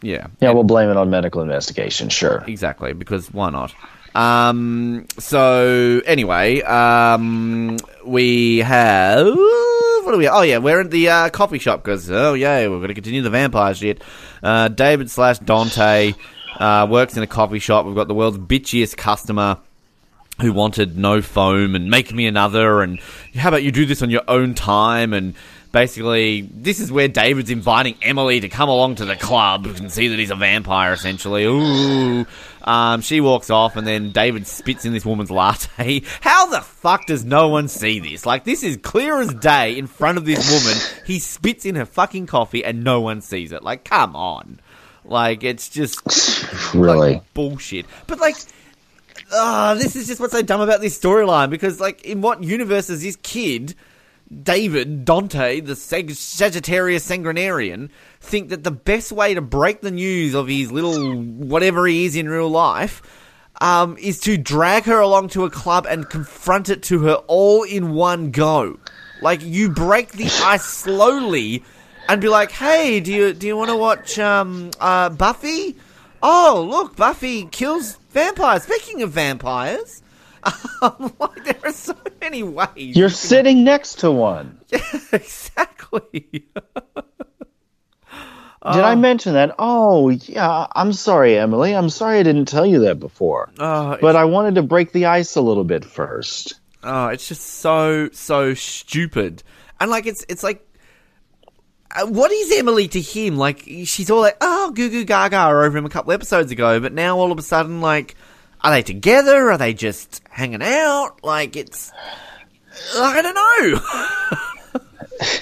[0.00, 2.08] yeah, yeah, we'll blame it on medical investigation.
[2.08, 2.42] Sure.
[2.46, 2.94] exactly.
[2.94, 3.74] Because why not?
[4.14, 5.06] Um.
[5.18, 10.28] So anyway, um, we have what are we?
[10.28, 13.22] Oh yeah, we're at the uh, coffee shop because oh yeah, we're going to continue
[13.22, 14.02] the vampire shit.
[14.42, 16.14] Uh, David slash Dante
[16.58, 17.86] uh, works in a coffee shop.
[17.86, 19.58] We've got the world's bitchiest customer.
[20.40, 22.98] who wanted no foam and make me another and
[23.34, 25.34] how about you do this on your own time and
[25.72, 30.08] basically this is where David's inviting Emily to come along to the club and see
[30.08, 31.44] that he's a vampire essentially.
[31.44, 32.26] Ooh.
[32.62, 36.02] Um, she walks off and then David spits in this woman's latte.
[36.20, 38.26] How the fuck does no one see this?
[38.26, 40.78] Like this is clear as day in front of this woman.
[41.06, 43.62] He spits in her fucking coffee and no one sees it.
[43.62, 44.60] Like come on.
[45.04, 46.00] Like it's just
[46.74, 47.14] Really?
[47.14, 47.86] like, bullshit.
[48.06, 48.36] But like,
[49.32, 52.90] ah, this is just what's so dumb about this storyline because like, in what universe
[52.90, 53.74] is this kid,
[54.42, 57.90] David Dante, the Sag- Sagittarius Sanguinarian,
[58.20, 62.14] think that the best way to break the news of his little whatever he is
[62.14, 63.02] in real life?
[63.60, 67.62] Um, is to drag her along to a club and confront it to her all
[67.62, 68.78] in one go.
[69.20, 71.62] Like you break the ice slowly
[72.08, 75.76] and be like, "Hey, do you do you want to watch um, uh, Buffy?
[76.22, 78.62] Oh, look, Buffy kills vampires.
[78.62, 80.02] Speaking of vampires,
[80.82, 82.96] um, like there are so many ways.
[82.96, 84.60] You're sitting next to one.
[85.12, 86.44] exactly.
[88.62, 89.54] Did I mention that?
[89.58, 90.66] Oh, yeah.
[90.76, 91.74] I'm sorry, Emily.
[91.74, 93.50] I'm sorry I didn't tell you that before.
[93.58, 96.60] Oh, But I wanted to break the ice a little bit first.
[96.82, 99.42] Oh, it's just so so stupid,
[99.80, 100.66] and like it's it's like.
[101.94, 103.36] uh, What is Emily to him?
[103.36, 106.94] Like she's all like, "Oh, goo goo gaga" over him a couple episodes ago, but
[106.94, 108.14] now all of a sudden, like,
[108.62, 109.50] are they together?
[109.50, 111.22] Are they just hanging out?
[111.22, 111.92] Like it's,
[112.96, 114.80] I don't know.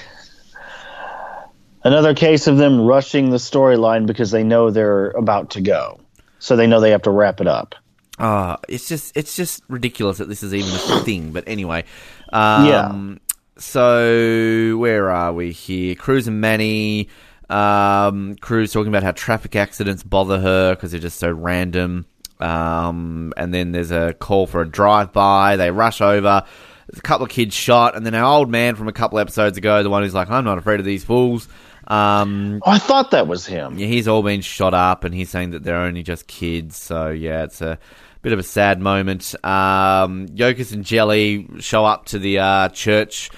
[1.83, 5.99] Another case of them rushing the storyline because they know they're about to go,
[6.39, 7.73] so they know they have to wrap it up.
[8.17, 11.31] Uh, it's just it's just ridiculous that this is even a thing.
[11.31, 11.85] But anyway,
[12.33, 13.15] um, Yeah.
[13.57, 15.95] So where are we here?
[15.95, 17.07] Cruz and Manny.
[17.49, 22.05] Um, Cruz talking about how traffic accidents bother her because they're just so random.
[22.39, 25.57] Um, and then there's a call for a drive-by.
[25.57, 26.43] They rush over.
[26.87, 29.57] There's a couple of kids shot, and then our old man from a couple episodes
[29.57, 31.47] ago, the one who's like, "I'm not afraid of these fools."
[31.87, 33.77] Um, I thought that was him.
[33.77, 36.77] yeah, he's all been shot up, and he's saying that they're only just kids.
[36.77, 37.77] So yeah, it's a
[38.21, 39.35] bit of a sad moment.
[39.43, 43.29] Um, Yokas and Jelly show up to the uh, church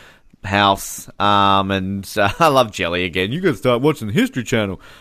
[0.44, 3.32] house, um, and uh, I love Jelly again.
[3.32, 4.82] You to start watching the History Channel.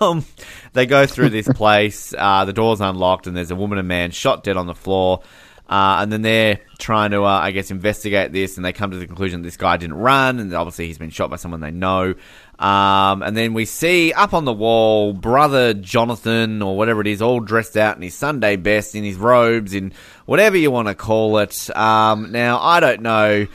[0.00, 0.26] Um,
[0.74, 2.12] they go through this place.
[2.16, 5.22] Uh, the door's unlocked, and there's a woman and man shot dead on the floor.
[5.68, 8.98] Uh, and then they're trying to, uh, I guess, investigate this, and they come to
[8.98, 11.70] the conclusion that this guy didn't run, and obviously he's been shot by someone they
[11.70, 12.14] know.
[12.58, 17.20] Um, and then we see up on the wall brother Jonathan or whatever it is,
[17.20, 19.92] all dressed out in his Sunday best, in his robes, in
[20.26, 21.74] whatever you want to call it.
[21.76, 23.46] Um, now I don't know.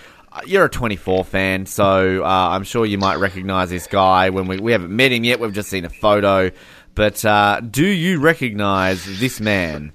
[0.45, 4.29] You're a 24 fan, so uh, I'm sure you might recognize this guy.
[4.31, 6.51] When we we haven't met him yet, we've just seen a photo.
[6.95, 9.93] But uh, do you recognize this man?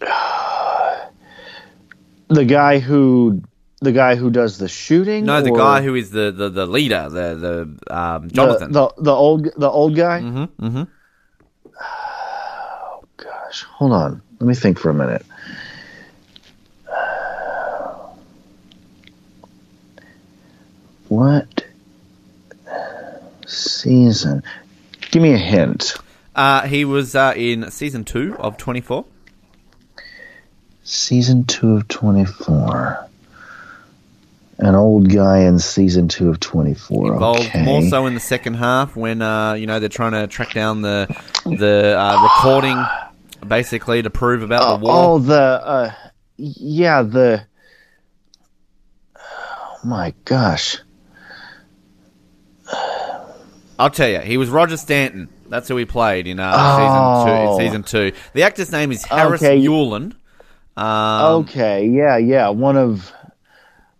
[2.28, 3.44] The guy who,
[3.80, 5.26] the guy who does the shooting.
[5.26, 8.72] No, the or guy who is the, the, the leader, the the um, the, Jonathan.
[8.72, 10.22] the the old the old guy.
[10.22, 10.82] mm-hmm, mm-hmm.
[11.78, 14.22] Oh gosh, hold on.
[14.40, 15.24] Let me think for a minute.
[21.08, 21.64] What
[23.46, 24.42] season?
[25.10, 25.94] Give me a hint.
[26.34, 29.04] Uh, he was uh, in season two of 24.
[30.82, 33.08] Season two of twenty four.
[34.58, 37.12] An old guy in season two of twenty four.
[37.14, 37.64] Involved Okay.
[37.64, 40.82] more so in the second half when uh, you know they're trying to track down
[40.82, 41.08] the
[41.44, 42.80] the uh, recording,
[43.48, 44.92] basically to prove about Oh, the war.
[44.94, 45.92] oh, the uh,
[46.36, 47.44] yeah, the.
[49.16, 50.78] Oh my gosh.
[53.78, 55.28] I'll tell you, he was Roger Stanton.
[55.48, 57.24] That's who he played in uh, Oh.
[57.26, 57.50] season two.
[57.52, 59.60] In season two, the actor's name is Harris Okay.
[59.60, 60.14] Yulin.
[60.76, 63.10] Um, okay, yeah, yeah, one of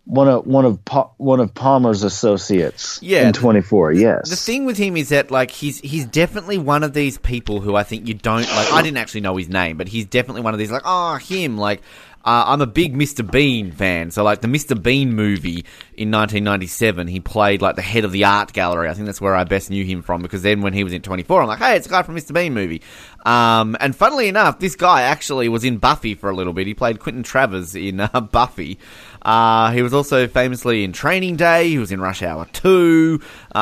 [0.05, 2.99] one of one of Pa- one of Palmer's associates.
[3.01, 3.91] Yeah, in twenty four.
[3.91, 4.29] Yes.
[4.29, 7.75] The thing with him is that like he's he's definitely one of these people who
[7.75, 8.71] I think you don't like.
[8.73, 11.57] I didn't actually know his name, but he's definitely one of these like oh him
[11.57, 11.81] like.
[12.27, 13.29] Uh, I'm a big Mr.
[13.29, 14.81] Bean fan, so like the Mr.
[14.81, 15.63] Bean movie
[15.95, 18.89] in 1997, he played like the head of the art gallery.
[18.89, 21.01] I think that's where I best knew him from because then when he was in
[21.01, 22.33] 24, I'm like, hey, it's a guy from Mr.
[22.33, 22.81] Bean movie.
[23.25, 26.67] Um, and funnily enough, this guy actually was in Buffy for a little bit.
[26.67, 28.77] He played Quentin Travers in uh, Buffy.
[29.21, 31.69] Uh, he was also famously in Training Day.
[31.69, 33.21] He was in Rush Hour 2.
[33.55, 33.59] Uh,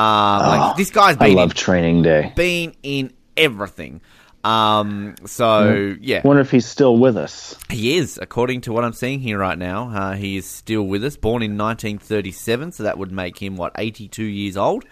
[0.57, 2.33] like this guy's I been love in, Training Day.
[2.35, 4.01] been in everything.
[4.45, 7.55] Um, so yeah, Wonder if he's still with us.
[7.69, 9.89] he is, according to what I'm seeing here right now.
[9.89, 13.71] Uh, he is still with us, born in 1937, so that would make him what
[13.77, 14.85] 82 years old.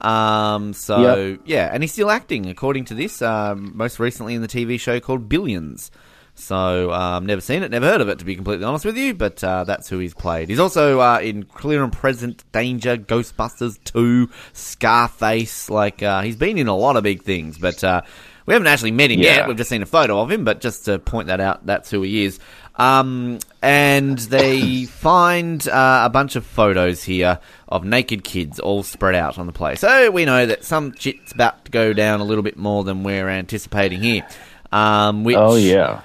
[0.00, 1.40] Um, so Yep.
[1.44, 3.20] yeah, and he's still acting, according to this.
[3.20, 5.90] Um, most recently in the TV show called Billions.
[6.36, 9.14] So um, never seen it, never heard of it, to be completely honest with you.
[9.14, 10.48] But uh, that's who he's played.
[10.48, 15.70] He's also uh, in Clear and Present Danger, Ghostbusters 2, Scarface.
[15.70, 18.02] Like uh, he's been in a lot of big things, but uh,
[18.46, 19.36] we haven't actually met him Yeah.
[19.36, 19.48] yet.
[19.48, 22.02] We've just seen a photo of him, but just to point that out, that's who
[22.02, 22.38] he is.
[22.76, 29.14] Um, and they find uh, a bunch of photos here of naked kids all spread
[29.14, 29.80] out on the place.
[29.80, 33.02] So we know that some shit's about to go down a little bit more than
[33.02, 34.26] we're anticipating here.
[34.72, 36.00] Um, which, Oh yeah.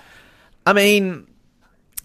[0.65, 1.25] I mean,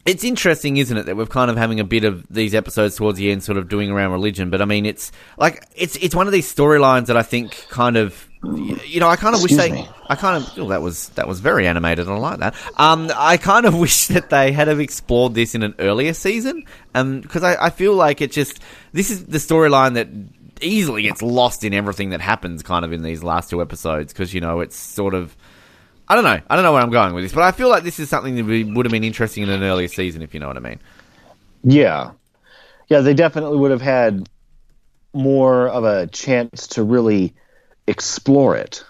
[0.07, 3.19] it's interesting, isn't it, that we're kind of having a bit of these episodes towards
[3.19, 4.49] the end, sort of doing around religion.
[4.51, 7.97] But I mean, it's like it's it's one of these storylines that I think kind
[7.97, 9.89] of, you know, I kind of wish they, me.
[10.09, 12.09] I kind of, oh, that was that was very animated.
[12.09, 12.55] I like that.
[12.77, 16.65] Um, I kind of wish that they had have explored this in an earlier season,
[16.95, 18.61] um, because I, I feel like it just
[18.93, 20.09] this is the storyline that
[20.61, 24.35] easily gets lost in everything that happens, kind of in these last two episodes, because
[24.35, 25.37] you know it's sort of.
[26.07, 26.39] I don't know.
[26.51, 28.35] I don't know where I'm going with this, but I feel like this is something
[28.37, 30.79] that would have been interesting in an earlier season, if you know what I mean.
[31.63, 32.11] Yeah.
[32.89, 34.29] Yeah, they definitely would have had
[35.15, 37.33] more of a chance to really
[37.87, 38.85] explore it.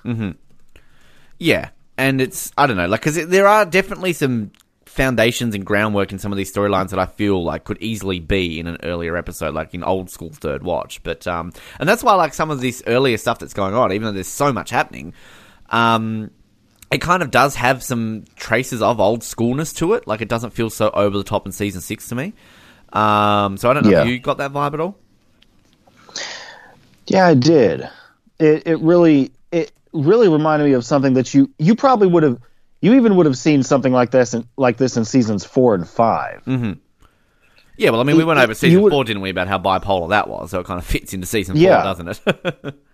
[1.39, 4.53] Yeah, and it's I don't know, like because there are definitely some
[4.87, 8.61] foundations and groundwork in some of these storylines that I feel like could easily be
[8.61, 11.03] in an earlier episode, like in old school Third Watch.
[11.03, 14.07] But um, and that's why like some of this earlier stuff that's going on, even
[14.07, 15.13] though there's so much happening.
[15.71, 16.31] Um,
[16.93, 20.07] it kind of does have some traces of old schoolness to it.
[20.07, 22.33] Like it doesn't feel so over the top in season six to me.
[22.93, 24.03] Um, so I don't know Yeah.
[24.03, 24.97] if you got that vibe at all.
[27.09, 27.89] Yeah, I did.
[28.39, 32.39] It it really it really reminded me of something that you you probably would have
[32.81, 35.89] you even would have seen something like this in, like this in seasons four and
[35.89, 36.43] 5
[37.77, 40.11] Yeah, well, I mean, we went over season would- four, didn't we, about how bipolar
[40.11, 40.51] that was?
[40.51, 42.75] So it kind of fits into season four, doesn't it?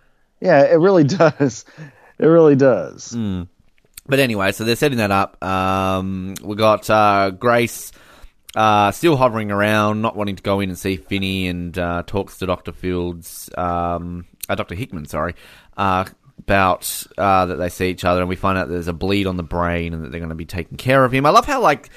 [0.43, 1.65] Yeah, it really does.
[2.17, 3.15] It really does.
[4.07, 5.43] But anyway, so they're setting that up.
[5.43, 7.91] Um, we got uh, Grace
[8.55, 12.39] uh, still hovering around, not wanting to go in and see Finney, and uh, talks
[12.39, 15.35] to Doctor Fields, um, uh, Doctor Hickman, sorry,
[15.77, 16.05] uh,
[16.39, 19.37] about uh, that they see each other, and we find out there's a bleed on
[19.37, 21.25] the brain, and that they're going to be taking care of him.
[21.25, 21.89] I love how like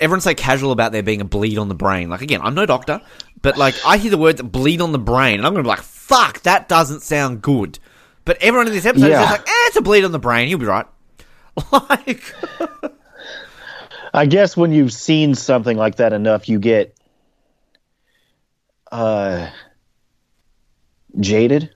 [0.00, 2.10] everyone's so casual about there being a bleed on the brain.
[2.10, 3.00] Like again, I'm no doctor,
[3.42, 5.70] but like I hear the words bleed on the brain, and I'm going to be
[5.70, 7.78] like, fuck, that doesn't sound good.
[8.24, 9.22] But everyone in this episode Yeah.
[9.22, 10.48] is just like, eh, it's a bleed on the brain.
[10.48, 10.86] You'll be right.
[11.72, 12.34] Like,
[14.12, 16.96] I guess when you've seen something like that enough, you get
[18.90, 19.50] uh,
[21.20, 21.70] jaded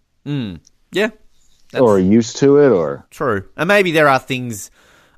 [0.92, 1.10] yeah,
[1.72, 3.48] that's or used to it, or true.
[3.56, 4.70] And maybe there are things.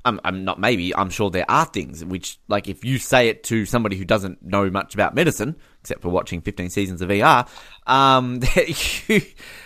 [0.03, 0.95] I'm, I'm not maybe.
[0.95, 4.41] I'm sure there are things which, like, if you say it to somebody who doesn't
[4.41, 7.45] know much about medicine, except for watching 15 seasons of ER,
[7.85, 9.21] um, you,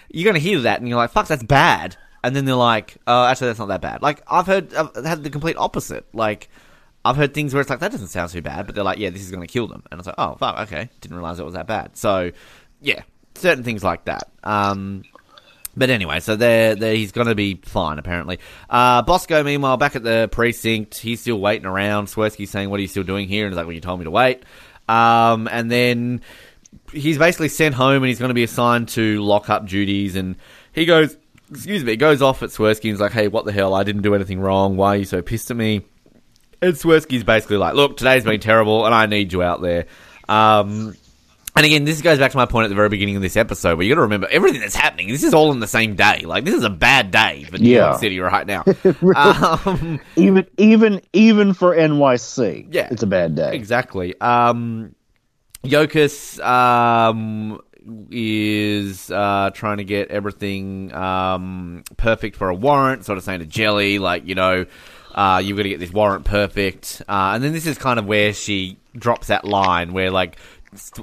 [0.09, 2.97] you're going to hear that and you're like, "Fuck, that's bad." And then they're like,
[3.07, 6.05] "Oh, actually, that's not that bad." Like, I've heard, I've had the complete opposite.
[6.13, 6.49] Like,
[7.05, 9.11] I've heard things where it's like, "That doesn't sound too bad," but they're like, "Yeah,
[9.11, 11.39] this is going to kill them," and I was like, "Oh, fuck, okay, didn't realize
[11.39, 12.31] it was that bad." So,
[12.81, 13.03] yeah,
[13.35, 14.31] certain things like that.
[14.43, 15.03] Um,
[15.77, 18.39] but anyway, so they're, he's going to be fine, apparently.
[18.69, 22.07] Uh, Bosco, meanwhile, back at the precinct, he's still waiting around.
[22.07, 23.45] Swersky's saying, What are you still doing here?
[23.45, 24.43] And he's like, Well, you told me to wait.
[24.87, 26.21] Um, and then
[26.91, 30.15] he's basically sent home and he's going to be assigned to lock up duties.
[30.15, 30.35] And
[30.73, 31.17] he goes,
[31.51, 33.73] Excuse me, he goes off at Swersky and he's like, Hey, what the hell?
[33.73, 34.77] I didn't do anything wrong.
[34.77, 35.81] Why are you so pissed at me?
[36.61, 39.87] And Swersky's basically like, Look, today's been terrible and I need you out there.
[40.29, 40.95] Um,
[41.55, 43.77] and again, this goes back to my point at the very beginning of this episode,
[43.77, 45.07] where you got to remember everything that's happening.
[45.07, 46.19] This is all in the same day.
[46.25, 47.87] Like this is a bad day for New Yeah.
[47.89, 48.63] York City right now.
[49.15, 52.89] um, even even even for NYC, Yeah.
[52.91, 53.55] it's a bad day.
[53.55, 54.19] exactly.
[54.19, 54.95] Um,
[55.63, 57.59] Yokas um,
[58.11, 63.05] is uh, trying to get everything um, perfect for a warrant.
[63.05, 64.65] Sort of saying to Jelly, like you know,
[65.13, 67.01] uh, you've got to get this warrant perfect.
[67.07, 70.37] Uh, and then this is kind of where she drops that line where like.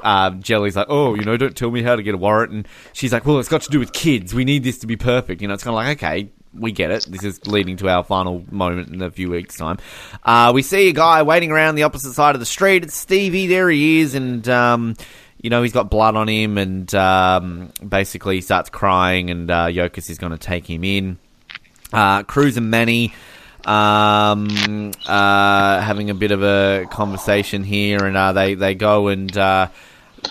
[0.03, 2.69] Uh, Jelly's like, oh, you know, don't tell me how to get a warrant, and
[2.93, 4.35] she's like, well, it's got to do with kids.
[4.35, 5.43] We need this to be perfect.
[5.43, 7.07] You know, it's kind of like, okay, we get it.
[7.09, 9.79] This is leading to our final moment in a few weeks' time.
[10.23, 12.83] Uh, we see a guy waiting around the opposite side of the street.
[12.83, 13.47] It's Stevie.
[13.47, 14.95] There he is, and um,
[15.41, 19.67] you know he's got blood on him, and um, basically he starts crying, and uh,
[19.67, 21.19] Yokas is going to take him in.
[21.93, 23.13] Uh, Cruz and Manny
[23.67, 29.37] um, uh, having a bit of a conversation here, and uh, they they go and
[29.37, 29.69] uh,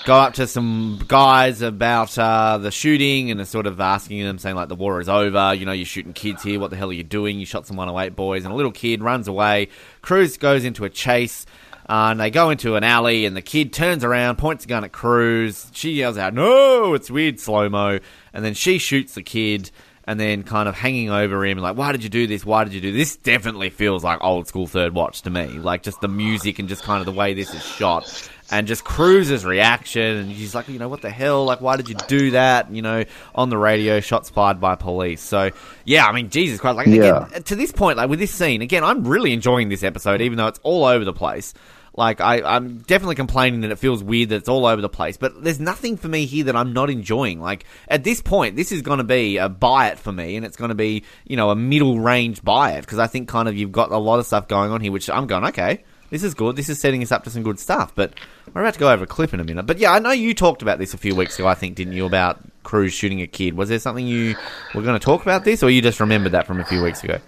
[0.05, 4.37] go up to some guys about uh, the shooting, and are sort of asking them,
[4.37, 5.53] saying like the war is over.
[5.53, 6.59] You know, you're shooting kids here.
[6.59, 7.39] What the hell are you doing?
[7.39, 9.69] You shot some 108 boys, and a little kid runs away.
[10.01, 11.45] Cruz goes into a chase.
[11.89, 14.85] Uh, and they go into an alley, and the kid turns around, points a gun
[14.85, 15.69] at Cruz.
[15.73, 17.99] She yells out, "No!" It's weird slow mo,
[18.33, 19.71] and then she shoots the kid
[20.11, 22.45] and then kind of hanging over him, like, why did you do this?
[22.45, 23.15] Why did you do this?
[23.15, 25.45] Definitely feels like old school third watch to me.
[25.47, 28.29] Like, just the music and just kind of the way this is shot.
[28.51, 31.45] And just Cruz's reaction, and she's like, you know, what the hell?
[31.45, 32.69] Like, why did you do that?
[32.73, 35.21] You know, on the radio, shots fired by police.
[35.21, 35.51] So,
[35.85, 36.75] yeah, I mean, Jesus Christ.
[36.75, 37.27] Like, Yeah.
[37.27, 40.37] again, to this point, like, with this scene, again, I'm really enjoying this episode, even
[40.37, 41.53] though it's all over the place.
[41.95, 45.17] Like I, I'm definitely complaining that it feels weird that it's all over the place,
[45.17, 47.41] but there's nothing for me here that I'm not enjoying.
[47.41, 50.45] Like at this point, this is going to be a buy it for me, and
[50.45, 53.49] it's going to be you know a middle range buy it because I think kind
[53.49, 55.83] of you've got a lot of stuff going on here, which I'm going okay.
[56.11, 56.57] This is good.
[56.57, 57.93] This is setting us up to some good stuff.
[57.95, 58.13] But
[58.53, 59.65] we're about to go over a clip in a minute.
[59.65, 61.47] But yeah, I know you talked about this a few weeks ago.
[61.47, 63.55] I think didn't you about Cruz shooting a kid?
[63.55, 64.35] Was there something you
[64.75, 67.03] were going to talk about this, or you just remembered that from a few weeks
[67.03, 67.19] ago?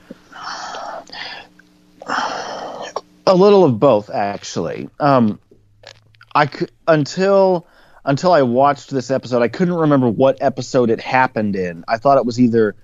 [3.26, 4.90] A little of both, actually.
[5.00, 5.40] Um,
[6.36, 6.50] I
[6.88, 7.68] until
[8.06, 11.86] until I watched this episode, I couldn't remember what episode it happened in.
[11.88, 12.76] I thought it was either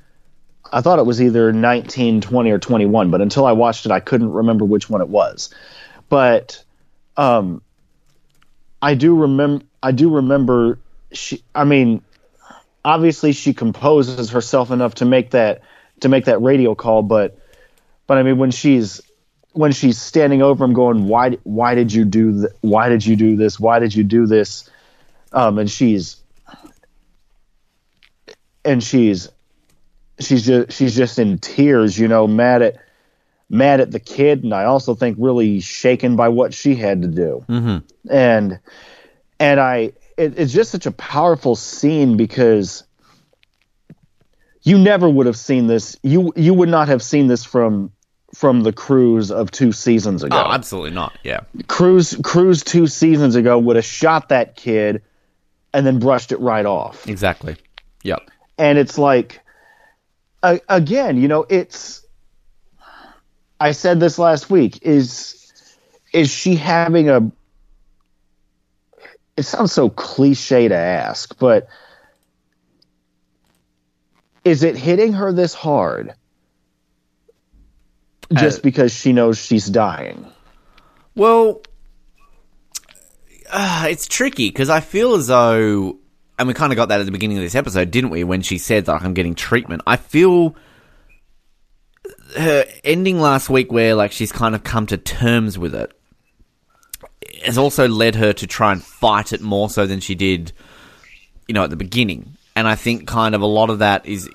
[0.72, 4.00] I thought it was either 19, 20, or 21, but until I watched it, I
[4.00, 5.50] couldn't remember which one it was.
[6.10, 6.64] But
[7.18, 7.62] um,
[8.82, 9.66] I do remember.
[9.82, 10.80] I do remember.
[11.12, 11.44] She.
[11.54, 12.02] I mean,
[12.84, 15.62] obviously, she composes herself enough to make that
[16.02, 17.38] to make that radio call, but
[18.08, 19.02] but I mean, when she's
[19.54, 21.38] when she's standing over him, going, "Why?
[21.44, 22.42] Why did you do?
[22.42, 23.60] Th- why did you do this?
[23.60, 24.70] Why did you do this?"
[25.32, 26.18] Um, and she's
[28.66, 29.30] and she's
[30.20, 32.78] she's just she's just in tears, you know, mad at
[33.50, 37.08] mad at the kid, and I also think really shaken by what she had to
[37.08, 37.46] do.
[37.50, 37.78] Mm-hmm.
[38.10, 38.60] And
[39.40, 42.84] and I, it, it's just such a powerful scene because
[44.62, 45.98] you never would have seen this.
[46.04, 47.92] You you would not have seen this from
[48.34, 50.36] from the Cruz of two seasons ago.
[50.36, 51.18] Oh, absolutely not.
[51.24, 51.42] Yeah.
[51.68, 55.02] Cruz Cruz two seasons ago would have shot that kid
[55.74, 57.08] and then brushed it right off.
[57.08, 57.56] Exactly.
[58.04, 58.30] Yep.
[58.58, 59.42] And it's like
[60.44, 62.06] uh, again, you know, it's
[63.60, 65.36] I said this last week is
[66.14, 67.32] is she having a
[69.38, 71.68] it sounds so cliche to ask, but
[74.44, 76.14] is it hitting her this hard
[78.34, 80.26] just uh, because she knows she's dying?
[81.16, 81.62] Well,
[83.52, 85.98] uh, it's tricky because I feel as though,
[86.38, 88.24] and we kind of got that at the beginning of this episode, didn't we?
[88.24, 90.56] When she said like I'm getting treatment, I feel
[92.38, 95.92] her ending last week, where like she's kind of come to terms with it,
[97.44, 100.52] has also led her to try and fight it more so than she did,
[101.48, 102.38] you know, at the beginning.
[102.56, 104.30] And I think kind of a lot of that is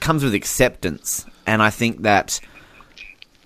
[0.00, 2.40] comes with acceptance, and I think that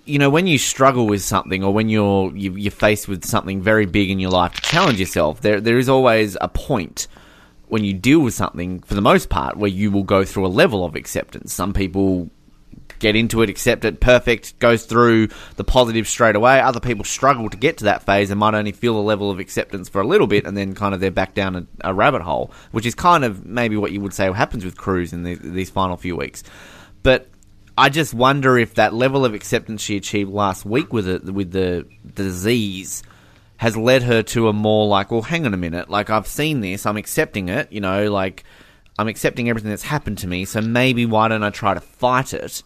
[0.09, 3.61] you know, when you struggle with something or when you're you, you're faced with something
[3.61, 7.07] very big in your life to challenge yourself, there there is always a point
[7.67, 10.49] when you deal with something, for the most part, where you will go through a
[10.49, 11.53] level of acceptance.
[11.53, 12.31] Some people
[12.97, 16.59] get into it, accept it, perfect, goes through the positive straight away.
[16.59, 19.39] Other people struggle to get to that phase and might only feel a level of
[19.39, 22.23] acceptance for a little bit, and then kind of they're back down a, a rabbit
[22.23, 25.35] hole, which is kind of maybe what you would say happens with Cruz in the,
[25.35, 26.43] these final few weeks.
[27.03, 27.29] But
[27.79, 31.53] I just wonder if that level of acceptance she achieved last week with it with
[31.53, 33.03] the, disease
[33.55, 36.59] has led her to a more like, well, hang on a minute, like I've seen
[36.59, 38.43] this, I'm accepting it, you know, like
[38.97, 42.33] I'm accepting everything that's happened to me, so maybe why don't I try to fight
[42.33, 42.63] it?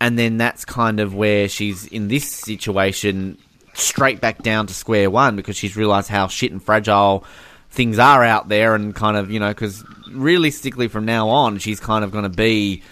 [0.00, 3.36] And then that's kind of where she's in this situation
[3.74, 7.24] straight back down to square one because she's realized how shit and fragile
[7.68, 11.78] things are out there and kind of, you know, because realistically from now on, she's
[11.78, 12.82] kind of going to be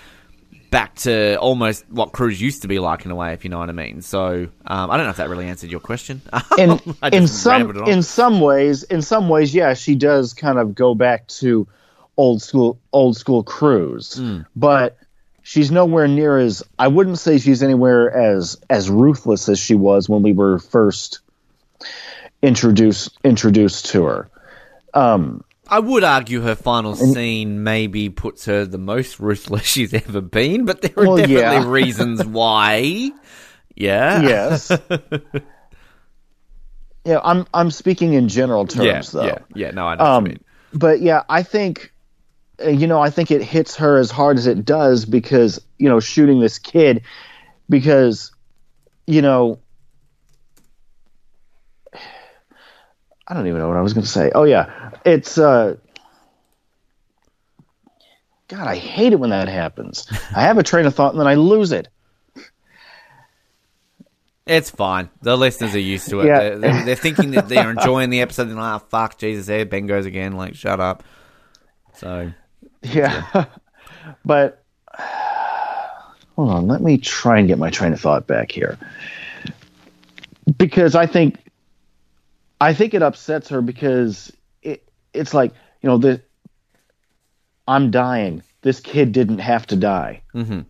[0.71, 3.59] back to almost what Cruz used to be like in a way, if you know
[3.59, 4.03] what I mean.
[4.03, 6.21] So um, I don't know if that really answered your question.
[6.59, 6.81] In,
[7.13, 11.29] in some in some ways, in some ways, yeah, she does kind of go back
[11.29, 11.69] to
[12.17, 14.45] old school old school Cruz, mm.
[14.57, 14.99] but
[15.43, 20.09] she's nowhere near as I wouldn't say she's anywhere as as ruthless as she was
[20.09, 21.21] when we were first
[22.43, 24.31] introduced introduced to her.
[24.95, 30.21] Um, I would argue her final scene maybe puts her the most ruthless she's ever
[30.21, 31.69] been, but there are well, definitely yeah.
[31.71, 33.11] reasons why.
[33.75, 34.23] Yeah.
[34.23, 34.71] Yes.
[37.05, 39.27] yeah, I'm I'm speaking in general terms yeah, though.
[39.27, 40.41] Yeah, yeah, no, I know um, mean.
[40.73, 41.93] But yeah, I think
[42.65, 45.89] uh, you know, I think it hits her as hard as it does because, you
[45.89, 47.03] know, shooting this kid
[47.69, 48.33] because
[49.07, 49.59] you know,
[53.29, 54.31] I don't even know what I was going to say.
[54.35, 55.77] Oh yeah, it's uh,
[58.49, 60.07] God, I hate it when that happens.
[60.35, 61.89] I have a train of thought and then I lose it.
[64.47, 65.11] It's fine.
[65.21, 66.27] The listeners are used to it.
[66.29, 66.39] Yeah.
[66.39, 68.49] They're, they're, they're thinking that they're enjoying the episode.
[68.49, 70.33] And like, oh, fuck, Jesus, there Ben goes again.
[70.33, 71.05] Like, shut up.
[71.97, 72.33] So,
[72.83, 73.27] yeah.
[73.35, 73.45] yeah.
[74.25, 74.65] but
[74.95, 78.79] hold on, let me try and get my train of thought back here.
[80.57, 81.37] Because I think
[82.61, 84.33] I think it upsets her because
[84.63, 86.23] it it's like you know the
[87.67, 88.43] I'm dying.
[88.63, 90.23] This kid didn't have to die.
[90.35, 90.61] Mm-hmm.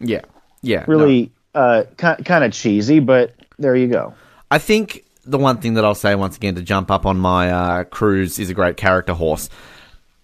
[0.00, 0.22] Yeah,
[0.62, 0.84] yeah.
[0.86, 1.60] Really, no.
[1.60, 4.14] uh, kind of cheesy, but there you go.
[4.50, 7.50] I think the one thing that I'll say once again to jump up on my
[7.50, 9.48] uh, Cruz is a great character horse.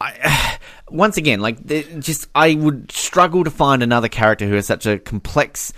[0.00, 0.58] I,
[0.90, 1.64] once again, like
[2.00, 5.72] just I would struggle to find another character who has such a complex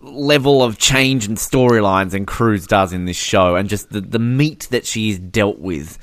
[0.00, 4.18] level of change and storylines and Cruz does in this show, and just the the
[4.18, 5.98] meat that she's dealt with.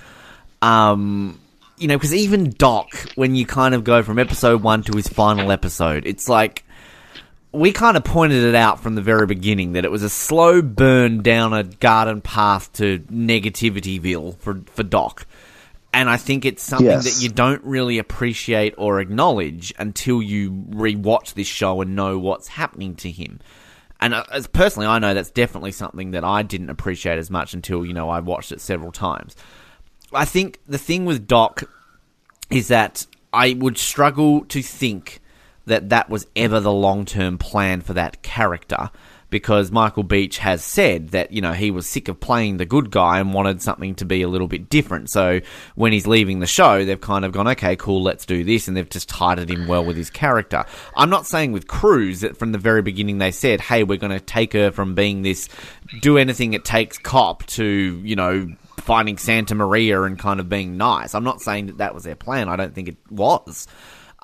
[0.62, 1.40] Um,
[1.78, 5.08] you know, because even Doc, when you kind of go from episode one to his
[5.08, 6.64] final episode, it's like
[7.52, 10.62] we kind of pointed it out from the very beginning that it was a slow
[10.62, 15.26] burn down a garden path to negativityville for for Doc.
[15.94, 17.06] And I think it's something yes.
[17.06, 22.50] that you don't really appreciate or acknowledge until you rewatch this show and know what's
[22.50, 23.40] happening to him
[24.02, 27.54] and uh, as personally, I know that's definitely something that I didn't appreciate as much
[27.54, 29.36] until you know I watched it several times.
[30.14, 31.64] I think the thing with Doc
[32.50, 35.22] is that I would struggle to think
[35.66, 38.92] that that was ever the long term plan for that character
[39.36, 42.90] because Michael Beach has said that, you know, he was sick of playing the good
[42.90, 45.10] guy and wanted something to be a little bit different.
[45.10, 45.42] So
[45.76, 48.70] when he's leaving the show, they've kind of gone, okay, cool, let's do this.
[48.70, 50.64] And they've just tied it in well with his character.
[50.96, 54.18] I'm not saying with Cruz that from the very beginning they said, hey, we're going
[54.18, 55.50] to take her from being this
[56.00, 60.78] do anything it takes cop to, you know, finding Santa Maria and kind of being
[60.78, 61.14] nice.
[61.14, 62.48] I'm not saying that that was their plan.
[62.48, 63.68] I don't think it was.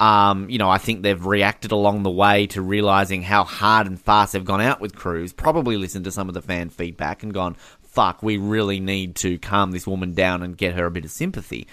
[0.02, 4.02] Um, you know, I think they've reacted along the way to realizing how hard and
[4.02, 5.32] fast they've gone out with Cruz.
[5.32, 9.38] Probably listened to some of the fan feedback and gone, fuck, we really need to
[9.38, 11.68] calm this woman down and get her a bit of sympathy.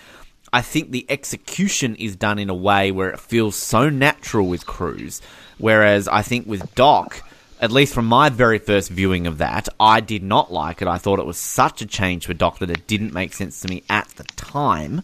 [0.52, 4.66] I think the execution is done in a way where it feels so natural with
[4.66, 5.22] Cruz,
[5.56, 7.22] whereas I think with Doc,
[7.62, 10.88] at least from my very first viewing of that, I did not like it.
[10.88, 13.68] I thought it was such a change for Doc that it didn't make sense to
[13.68, 15.02] me at the time.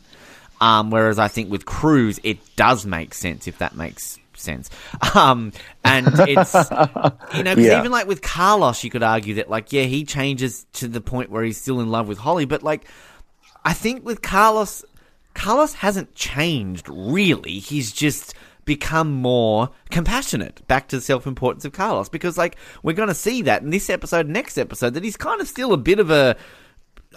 [0.60, 4.70] Um, whereas I think with Cruz, it does make sense if that makes sense.
[5.14, 5.52] Um,
[5.84, 6.54] and it's
[7.34, 7.78] you know, Yeah.
[7.80, 11.30] even like with Carlos, you could argue that like yeah, he changes to the point
[11.30, 12.86] where he's still in love with Holly, but like
[13.64, 14.84] I think with Carlos,
[15.34, 17.58] Carlos hasn't changed really.
[17.58, 18.34] He's just
[18.64, 20.66] become more compassionate.
[20.66, 23.90] Back to the self-importance of Carlos, because like we're going to see that in this
[23.90, 26.36] episode, next episode, that he's kind of still a bit of a.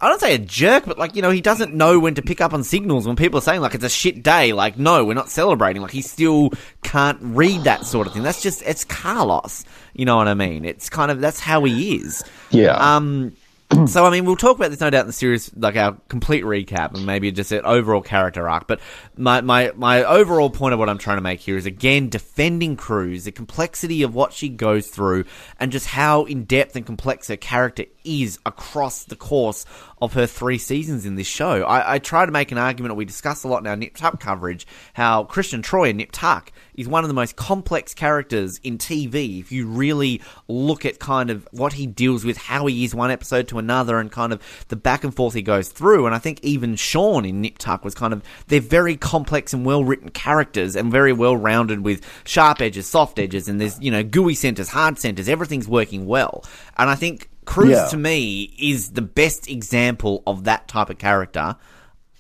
[0.01, 2.41] I don't say a jerk, but like you know, he doesn't know when to pick
[2.41, 4.53] up on signals when people are saying like it's a shit day.
[4.53, 5.81] Like, no, we're not celebrating.
[5.81, 6.51] Like, he still
[6.83, 8.23] can't read that sort of thing.
[8.23, 9.65] That's just it's Carlos.
[9.93, 10.65] You know what I mean?
[10.65, 12.23] It's kind of that's how he is.
[12.51, 12.75] Yeah.
[12.75, 13.35] Um.
[13.87, 16.45] So I mean, we'll talk about this no doubt in the series, like our complete
[16.45, 18.65] recap and maybe just an overall character arc.
[18.65, 18.79] But
[19.17, 22.77] my my my overall point of what I'm trying to make here is again defending
[22.77, 25.25] Cruz, the complexity of what she goes through,
[25.59, 29.65] and just how in depth and complex her character is across the course
[30.01, 31.63] of her three seasons in this show.
[31.63, 34.19] I, I try to make an argument, we discuss a lot in our Nip Tuck
[34.19, 38.77] coverage, how Christian Troy in Nip Tuck is one of the most complex characters in
[38.77, 39.39] TV.
[39.39, 43.09] If you really look at kind of what he deals with, how he is one
[43.09, 46.05] episode to another, and kind of the back and forth he goes through.
[46.05, 49.65] And I think even Sean in Nip Tuck was kind of, they're very complex and
[49.65, 53.89] well written characters and very well rounded with sharp edges, soft edges, and there's, you
[53.89, 56.45] know, gooey centers, hard centers, everything's working well.
[56.77, 57.87] And I think Cruz Yeah.
[57.87, 61.55] to me is the best example of that type of character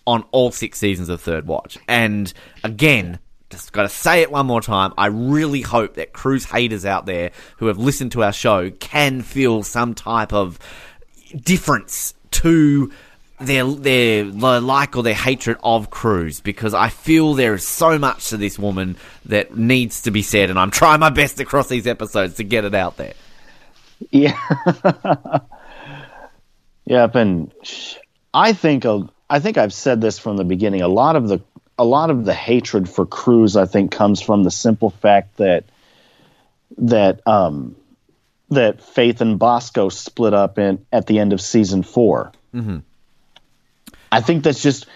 [0.07, 1.77] on all six seasons of Third Watch.
[1.87, 3.19] And again,
[3.49, 4.93] just got to say it one more time.
[4.97, 9.21] I really hope that Cruz haters out there who have listened to our show can
[9.21, 10.57] feel some type of
[11.35, 12.91] difference to
[13.39, 17.99] their their their like or their hatred of Cruz because I feel there is so
[17.99, 21.67] much to this woman that needs to be said, and I'm trying my best across
[21.67, 23.13] these episodes to get it out there.
[24.09, 24.37] Yeah.
[26.85, 27.53] yep, and
[28.33, 30.81] I think of I think I've said this from the beginning.
[30.81, 31.41] A lot of the
[31.77, 35.65] a lot of the hatred for Cruz, I think, comes from the simple fact that
[36.77, 37.75] that um
[38.49, 42.77] that Faith and Bosco split up in at the end of season 4 Mm-hmm.
[44.11, 44.87] I think that's just.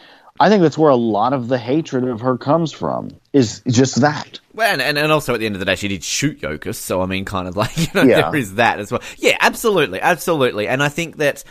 [0.42, 3.12] I think that's where a lot of the hatred of her comes from.
[3.32, 4.40] Is just that.
[4.56, 7.00] Well, and, and, also at the end of the day, she did shoot Yokas, so
[7.00, 8.32] I mean, kind of like, you know, Yeah.
[8.32, 9.04] there is that as well.
[9.18, 10.68] Yeah, absolutely, absolutely.
[10.68, 11.44] And I think that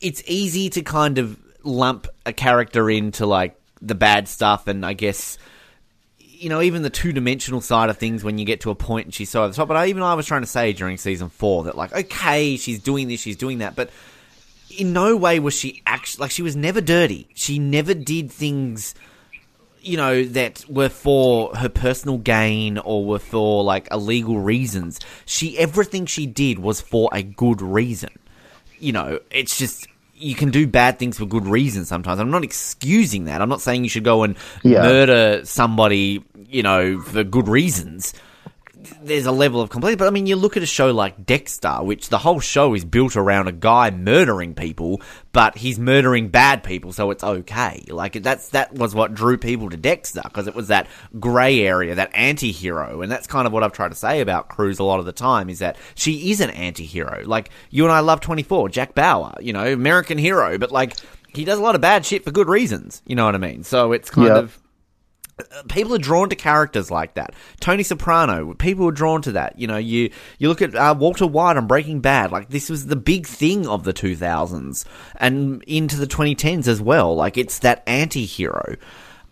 [0.00, 4.94] it's easy to kind of lump a character into like the bad stuff, and I
[4.94, 5.38] guess,
[6.18, 9.06] you know, even the two dimensional side of things when you get to a point
[9.06, 9.68] and she's so over the top.
[9.68, 12.80] But I, even I was trying to say during season four that, like, okay, she's
[12.80, 13.90] doing this, she's doing that, but
[14.78, 17.28] in no way was she actually, like, she was never dirty.
[17.34, 18.94] She never did things
[19.86, 24.98] you know, that were for her personal gain or were for like illegal reasons.
[25.26, 28.10] She everything she did was for a good reason.
[28.80, 32.18] You know, it's just you can do bad things for good reasons sometimes.
[32.18, 33.40] I'm not excusing that.
[33.40, 34.82] I'm not saying you should go and Yeah.
[34.82, 38.12] murder somebody, you know, for good reasons.
[39.02, 41.82] There's a level of complexity, but I mean, you look at a show like Dexter,
[41.82, 45.00] which the whole show is built around a guy murdering people,
[45.32, 47.84] but he's murdering bad people, so it's okay.
[47.88, 50.86] Like that's that was what drew people to Dexter because it was that
[51.18, 54.78] grey area, that anti-hero, and that's kind of what I've tried to say about Cruz
[54.78, 57.22] a lot of the time is that she is an anti-hero.
[57.24, 60.94] Like you and I love 24, Jack Bauer, you know, American hero, but like
[61.28, 63.02] he does a lot of bad shit for good reasons.
[63.06, 63.62] You know what I mean?
[63.62, 64.36] So it's kind Yep.
[64.44, 64.58] of
[65.68, 67.34] people are drawn to characters like that.
[67.60, 69.58] Tony Soprano, people are drawn to that.
[69.58, 72.32] You know, you you look at uh, Walter White on Breaking Bad.
[72.32, 74.84] Like this was the big thing of the 2000s
[75.16, 77.14] and into the 2010s as well.
[77.14, 78.76] Like it's that anti-hero.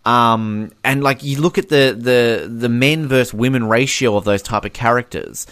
[0.05, 4.43] Um, and like you look at the the the men versus women ratio of those
[4.43, 5.47] type of characters.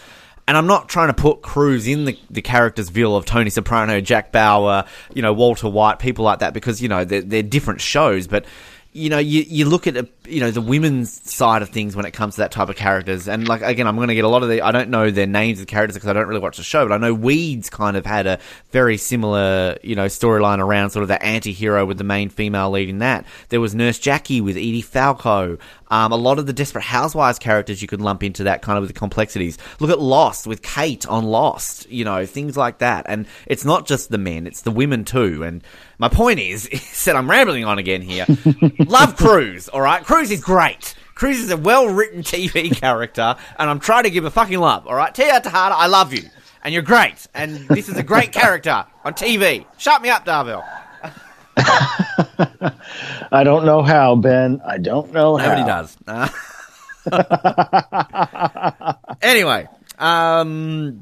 [0.48, 4.02] And I'm not trying to put Cruz in the, the character's view of Tony Soprano,
[4.02, 4.84] Jack Bauer,
[5.14, 8.28] you know, Walter White, people like that, because, you know, they're, they're different shows.
[8.28, 8.46] But,
[8.92, 12.06] you know, you, you look at a you know the women's side of things when
[12.06, 13.28] it comes to that type of characters.
[13.28, 15.28] And like again, I'm going to get a lot of the I don't know their
[15.28, 17.70] names of the characters because I don't really watch the show, but I know Weeds
[17.70, 18.40] kind of had a
[18.72, 22.90] very similar you know storyline around sort of the anti-hero with the main female lead
[22.90, 23.26] in that.
[23.50, 25.58] There was Nurse Jackie with Edie Falco.
[25.90, 28.82] Um, a lot of the Desperate Housewives characters you could lump into that kind of
[28.82, 29.60] with the complexities.
[29.80, 33.06] Look at Lost with Kate on Lost, you know things like that.
[33.08, 35.44] And it's not just the men; it's the women too.
[35.44, 35.64] And
[36.00, 36.68] my point is,
[37.06, 38.26] that I'm rambling on again here.
[38.80, 40.04] Love Cruz, all right.
[40.14, 40.94] Cruz is great.
[41.16, 44.86] Cruz is a well-written TV character, and I'm trying to give a fucking love.
[44.86, 46.30] All right, Tia Texada, I love you,
[46.64, 49.66] and you're great, and this is a great character on TV.
[49.80, 50.64] Shut me up, Darville.
[53.32, 54.62] I don't know how, Ben.
[54.64, 55.82] I don't know Nobody how.
[55.82, 55.98] does.
[57.08, 61.02] Uh, anyway, um,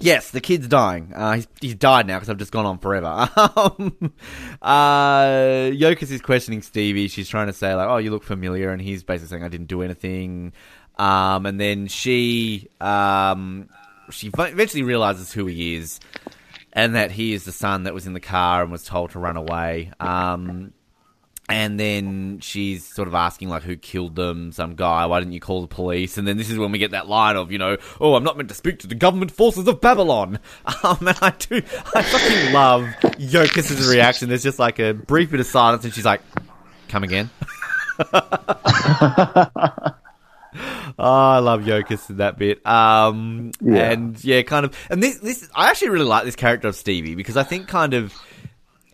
[0.00, 1.12] yes, the kid's dying.
[1.14, 3.28] Uh, he's, he's died now because I've just gone on forever.
[3.40, 4.12] Um,
[4.62, 7.08] uh, is questioning Stevie.
[7.08, 9.68] She's trying to say like, "Oh, you look familiar," and he's basically saying, "I didn't
[9.68, 10.52] do anything."
[10.98, 13.68] Um, and then she, um,
[14.10, 16.00] she eventually realizes who he is,
[16.72, 19.18] and that he is the son that was in the car and was told to
[19.18, 19.92] run away.
[19.98, 20.72] Um,
[21.50, 25.40] and then she's sort of asking like who killed them some guy why didn't you
[25.40, 27.76] call the police and then this is when we get that line of you know
[28.00, 30.38] oh i'm not meant to speak to the government forces of babylon
[30.84, 31.56] um and i do
[31.94, 32.82] i fucking love
[33.18, 36.22] Yokas's reaction there's just like a brief bit of silence and she's like
[36.88, 37.28] come again
[38.02, 39.92] Oh,
[40.98, 42.64] I love Yokas in that bit.
[42.66, 43.90] Um, Yeah.
[43.92, 47.14] and yeah, kind of, and this, this, I actually really like this character of Stevie
[47.14, 48.12] because I think kind of,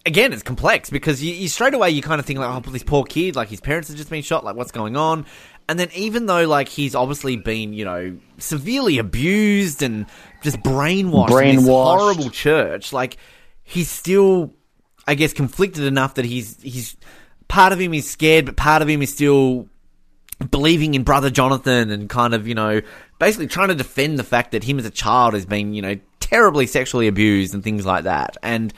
[0.07, 2.84] again, it's complex because you, you straight away you kind of think like, oh, this
[2.84, 5.26] poor kid, like his parents have just been shot, like what's going on?
[5.68, 10.07] And then even though like he's obviously been, you know, severely abused and
[10.42, 13.16] just brainwashed, in this horrible church, like
[13.64, 14.54] he's still,
[15.07, 16.96] I guess, conflicted enough that he's he's
[17.48, 19.68] part of him is scared, but part of him is still
[20.50, 22.80] believing in brother Jonathan and kind of, you know,
[23.18, 25.96] basically trying to defend the fact that him as a child has been, you know,
[26.20, 28.36] terribly sexually abused and things like that.
[28.42, 28.72] And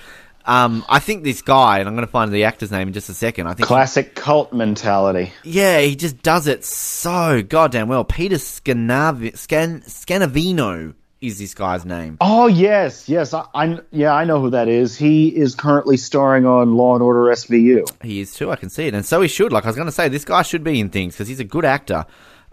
[0.48, 3.08] um, I think this guy, and I'm going to find the actor's name in just
[3.08, 3.46] a second.
[3.46, 5.32] I think, Classic cult mentality.
[5.44, 8.04] yeah, he just does it so goddamn well.
[8.04, 12.16] Peter Scanav- Scan- Scanavino is this guy's name.
[12.20, 13.34] Oh yes, yes.
[13.34, 14.96] I, I yeah, I know who that is.
[14.96, 17.90] He is currently starring on Law and Order SVU.
[18.04, 18.50] He is too.
[18.50, 19.52] I can see it, and so he should.
[19.52, 21.44] Like I was going to say, this guy should be in things because he's a
[21.44, 22.06] good actor.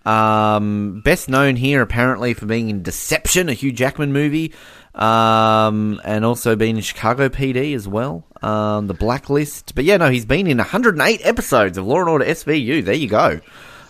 [0.05, 4.53] Um, best known here apparently for being in Deception, a Hugh Jackman movie,
[4.95, 8.23] um, and also being in Chicago PD as well.
[8.41, 12.25] Um, the Blacklist, but yeah, no, he's been in 108 episodes of Law and Order
[12.25, 12.83] SVU.
[12.83, 13.39] There you go.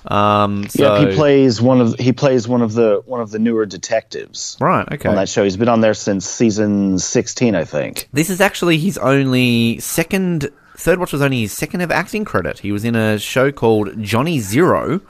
[0.08, 3.39] Um, so yeah, he plays one of he plays one of the one of the
[3.39, 4.88] newer detectives right.
[4.91, 5.43] Okay, on that show.
[5.43, 8.08] He's been on there since season sixteen, I think.
[8.14, 10.49] This is actually his only second.
[10.78, 12.60] Third Watch was only his second ever acting credit.
[12.60, 15.01] He was in a show called Johnny Zero,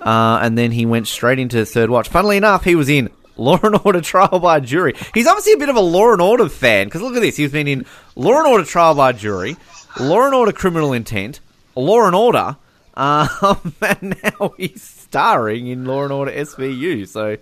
[0.00, 2.08] uh, and then he went straight into Third Watch.
[2.08, 4.94] Funnily enough, he was in Law and Order Trial by Jury.
[5.14, 7.36] He's obviously a bit of a Law and Order fan because look at this.
[7.36, 9.56] He's been in Law and Order Trial by Jury,
[10.00, 11.40] Law and Order Criminal Intent,
[11.74, 12.56] Law and Order,
[12.94, 17.08] um, and now he's starring in Law and Order SVU.
[17.08, 17.36] So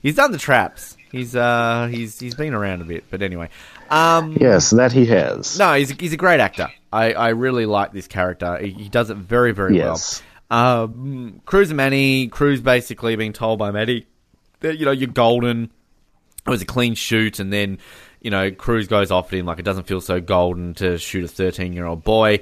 [0.00, 0.96] he's done the traps.
[1.10, 3.48] He's uh he's he's been around a bit, but anyway.
[3.90, 5.58] Um, Yes, that he has.
[5.58, 6.68] no, he's he's a great actor.
[6.92, 8.56] I, I really like this character.
[8.58, 10.22] He, he does it very very Yes.
[10.50, 10.82] well.
[10.84, 14.06] Um, Cruz and Manny, Cruz basically being told by Maddie
[14.72, 15.70] you know you're golden.
[16.46, 17.78] It was a clean shoot, and then
[18.20, 21.24] you know Cruz goes off at him like it doesn't feel so golden to shoot
[21.24, 22.40] a 13 year old boy.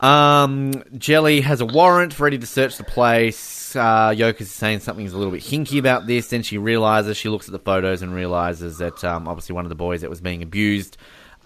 [0.00, 3.74] Um, Jelly has a warrant ready to search the place.
[3.74, 6.28] Uh, Yokas is saying something's a little bit hinky about this.
[6.28, 9.68] Then she realizes, she looks at the photos and realizes that um, obviously one of
[9.70, 10.96] the boys that was being abused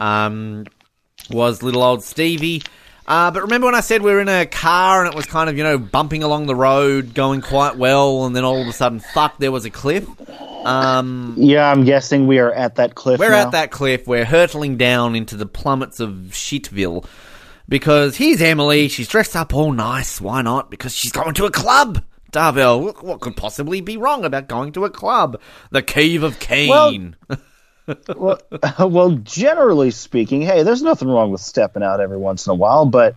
[0.00, 0.64] um,
[1.30, 2.62] was little old Stevie.
[3.08, 5.48] Uh, but remember when I said we were in a car and it was kind
[5.48, 8.72] of, you know, bumping along the road, going quite well, and then all of a
[8.72, 10.06] sudden, fuck, there was a cliff?
[10.66, 13.18] Um, Yeah, I'm guessing we are at that cliff.
[13.18, 13.46] we're now.
[13.46, 14.06] at that cliff.
[14.06, 17.06] We're hurtling down into the plummets of Shitville.
[17.66, 18.88] Because here's Emily.
[18.88, 20.20] She's dressed up all nice.
[20.20, 20.70] Why not?
[20.70, 22.02] Because she's going to a club.
[22.30, 25.40] Darvell, what- could possibly be wrong about going to a club?
[25.70, 26.68] The Cave of Cain.
[27.28, 27.38] well,
[28.16, 28.40] well,
[28.78, 32.86] well, generally speaking, hey, there's nothing wrong with stepping out every once in a while,
[32.86, 33.16] but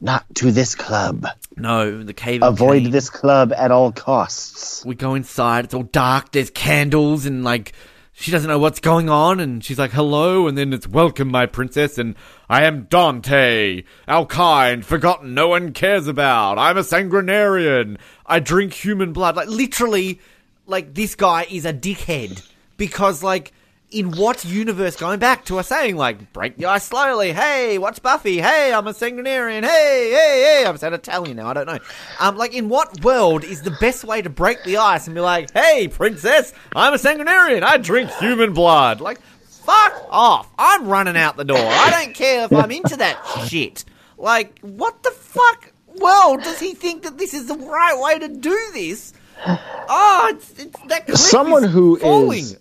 [0.00, 1.26] not to this club.
[1.56, 4.84] no, the Cave Avoid this club at all costs.
[4.84, 5.64] we go inside.
[5.66, 6.32] It's all dark.
[6.32, 7.72] There's candles and like
[8.12, 9.40] she doesn't know what's going on.
[9.40, 12.14] And she's like, "Hello," and then it's "Welcome, my princess." And
[12.48, 16.58] I am Dante, our kind, forgotten, no one cares about.
[16.58, 17.98] I'm a sanguinarian.
[18.26, 19.36] I drink human blood.
[19.36, 20.20] Like literally,
[20.66, 22.46] like this guy is a dickhead
[22.76, 23.52] because like
[23.92, 27.32] in what universe going back to a saying like break the ice slowly?
[27.32, 28.40] Hey, what's Buffy?
[28.40, 29.62] Hey, I'm a Sanguinarian.
[29.64, 30.64] Hey, hey, hey.
[30.66, 31.48] I'm saying Italian now.
[31.48, 31.78] I don't know.
[32.18, 35.20] Um, like in what world is the best way to break the ice and be
[35.20, 37.62] like, hey, princess, I'm a Sanguinarian.
[37.62, 39.00] I drink human blood.
[39.00, 40.48] Like, fuck off.
[40.58, 41.58] I'm running out the door.
[41.58, 43.18] I don't care if I'm into that
[43.48, 43.84] shit.
[44.16, 45.70] Like, what the fuck
[46.00, 49.12] world does he think that this is the right way to do this?
[49.44, 52.38] Oh, it's, it's that Someone who falling.
[52.44, 52.56] is-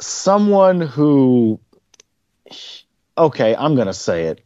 [0.00, 1.60] someone who
[3.18, 4.42] okay i'm gonna say it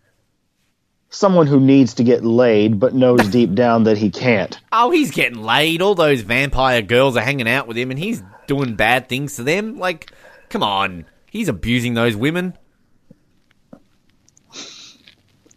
[1.11, 5.12] someone who needs to get laid but knows deep down that he can't Oh, he's
[5.12, 5.80] getting laid.
[5.82, 9.45] All those vampire girls are hanging out with him, and he's doing bad things to
[9.45, 9.78] them.
[9.78, 10.11] Like,
[10.49, 12.59] come on, he's abusing those women.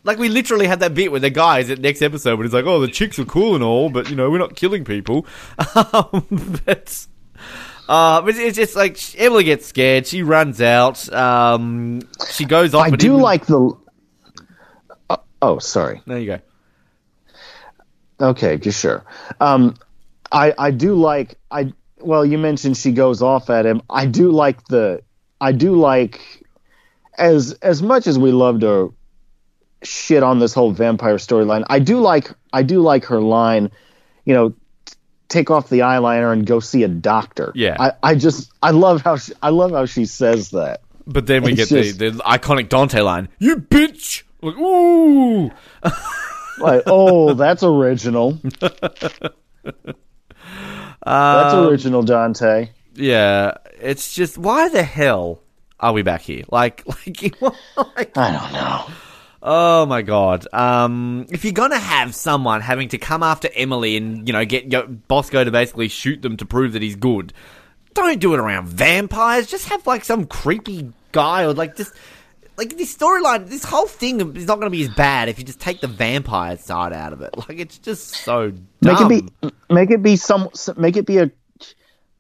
[0.04, 2.66] Like we literally had that bit where the guys at next episode, when he's like,
[2.66, 5.26] "Oh, the chicks are cool and all, but you know, we're not killing people."
[5.84, 6.60] Um,
[7.88, 10.06] uh, but it's just like Emily gets scared.
[10.08, 11.12] She runs out.
[11.14, 12.88] Um, she goes off.
[12.88, 13.72] i do even- like the
[15.10, 16.40] uh, oh sorry There you go.
[18.20, 19.06] okay just sure
[19.40, 19.76] um
[20.32, 24.32] i i do like i well you mentioned she goes off at him i do
[24.32, 25.02] like the
[25.40, 26.20] i do like
[27.18, 28.94] as as much as we love to
[29.84, 33.70] shit on this whole vampire storyline i do like i do like her line
[34.26, 34.54] you know
[35.30, 37.76] take off the eyeliner and go see a doctor Yeah.
[37.80, 41.44] i i just i love how she, i love how she says that But then
[41.44, 45.52] we It's get just- the, the iconic Dante line, "You bitch!" Like, ooh.
[46.60, 49.34] like oh that's original that's
[51.04, 55.42] Um, original dante Yeah, it's just why the hell
[55.80, 56.44] are we back here?
[56.50, 57.42] Like, like,
[57.78, 58.86] like i don't know
[59.48, 60.46] oh my god.
[60.54, 64.72] Um, if you're gonna have someone having to come after Emily and you know get
[64.72, 67.34] your Bosco to basically shoot them to prove that he's good,
[67.94, 69.48] don't do it around vampires.
[69.48, 71.94] Just have like some creepy guy or like just.
[72.60, 75.46] Like this storyline, this whole thing is not going to be as bad if you
[75.46, 77.30] just take the vampire side out of it.
[77.48, 79.12] Like it's just so Make dumb.
[79.12, 81.30] it be make it be some make it be a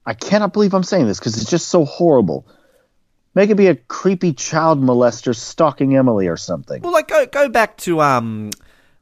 [0.05, 2.45] I cannot believe I'm saying this because it's just so horrible.
[3.37, 6.81] Make it be a creepy child molester stalking Emily or something.
[6.81, 8.49] Well, like go go back to um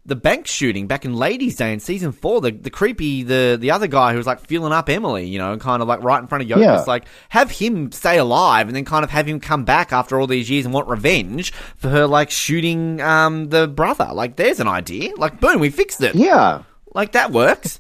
[0.06, 2.42] the bank shooting back in Ladies' Day in season four.
[2.42, 5.54] The the creepy the the other guy who was like feeling up Emily, you know,
[5.54, 6.60] and kind of like right in front of Yokas.
[6.60, 6.84] Yeah.
[6.86, 10.28] Like have him stay alive, and then kind of have him come back after all
[10.28, 14.10] these years and want revenge for her like shooting um the brother.
[14.12, 15.16] Like there's an idea.
[15.16, 16.14] Like boom, we fixed it.
[16.14, 16.64] Yeah,
[16.94, 17.80] Like that works.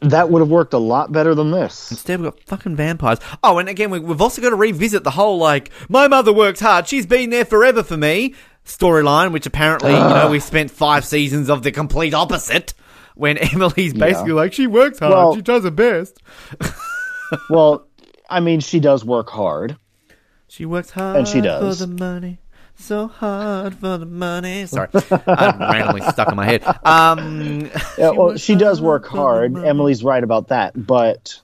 [0.00, 1.90] That would have worked a lot better than this.
[1.90, 3.18] Instead, we've got fucking vampires.
[3.42, 6.60] Oh, and again, we, we've also got to revisit the whole like, my mother works
[6.60, 6.86] hard.
[6.88, 8.34] She's been there forever for me
[8.64, 12.74] storyline, which apparently, you know, we spent five seasons of the complete opposite.
[13.14, 16.18] When Emily's basically like, she works hard, Well- she does her best.
[17.50, 17.86] Well,
[18.30, 19.76] I mean, she does work hard.
[20.48, 21.78] She works hard And she does.
[21.80, 22.38] for the money.
[22.80, 24.64] So hard for the money.
[24.66, 24.88] Sorry,
[25.26, 26.62] I'm randomly stuck in my head.
[26.84, 29.56] Um, Yeah, well, she does work hard.
[29.58, 31.40] Emily's right about that, but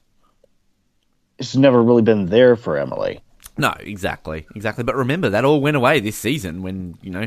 [1.39, 3.21] it's never really been there for Emily.
[3.59, 4.85] no, exactly, exactly.
[4.85, 7.27] But remember, that all went away this season when you know.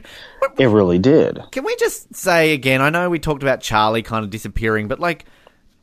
[0.58, 1.40] It really did.
[1.52, 2.82] Can we just say again?
[2.82, 5.26] I know we talked about Charlie kind of disappearing, but like,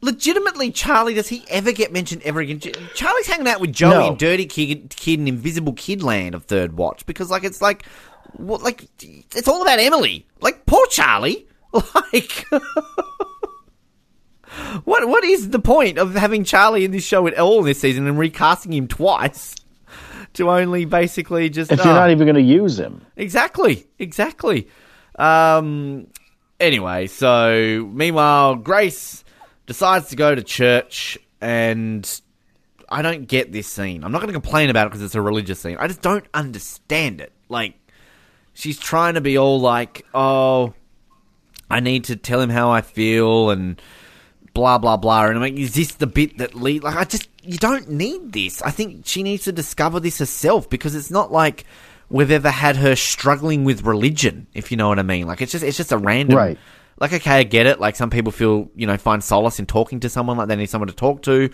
[0.00, 2.58] legitimately, Charlie does he ever get mentioned ever again?
[2.94, 4.08] Charlie's hanging out with Joey No.
[4.08, 7.84] and Dirty Kid, Kid and Invisible Kid Land of Third Watch because like it's like,
[8.37, 10.26] what like it's all about Emily.
[10.41, 11.47] Like poor Charlie.
[12.12, 12.47] Like.
[14.85, 18.07] What what is the point of having Charlie in this show at all this season
[18.07, 19.57] and recasting him twice
[20.35, 21.97] to only basically just If you're oh.
[21.97, 24.68] not even going to use him, Exactly, exactly.
[25.16, 26.09] Um,
[26.61, 29.24] anyway, so meanwhile, Grace
[29.66, 32.20] decides to go to church, and
[32.89, 34.05] I don't get this scene.
[34.05, 35.76] I'm not going to complain about it because it's a religious scene.
[35.78, 37.32] I just don't understand it.
[37.49, 37.74] Like,
[38.55, 40.72] she's trying to be all like, oh,
[41.68, 43.80] I need to tell him how I feel, and
[44.55, 45.26] blah blah blah.
[45.26, 46.82] And I'm like, is this the bit that lead?
[46.82, 48.62] Like, I just you don't need this.
[48.62, 51.64] I think she needs to discover this herself because it's not like
[52.09, 54.46] we've ever had her struggling with religion.
[54.55, 55.26] If you know what I mean.
[55.26, 56.38] Like, it's just it's just a random.
[56.38, 56.59] Right.
[56.98, 57.80] Like, okay, I get it.
[57.80, 60.36] Like, some people feel you know find solace in talking to someone.
[60.36, 61.50] Like, they need someone to talk to,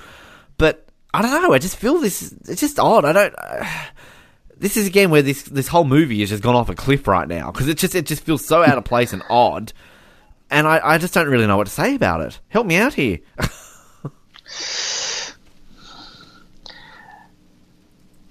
[0.57, 0.87] but.
[1.13, 1.53] I don't know.
[1.53, 2.33] I just feel this.
[2.47, 3.05] It's just odd.
[3.05, 3.35] I don't.
[4.61, 7.27] This is again where this this whole movie has just gone off a cliff right
[7.27, 9.73] now because it just it just feels so out of place and odd,
[10.51, 12.39] and I, I just don't really know what to say about it.
[12.49, 13.19] Help me out here.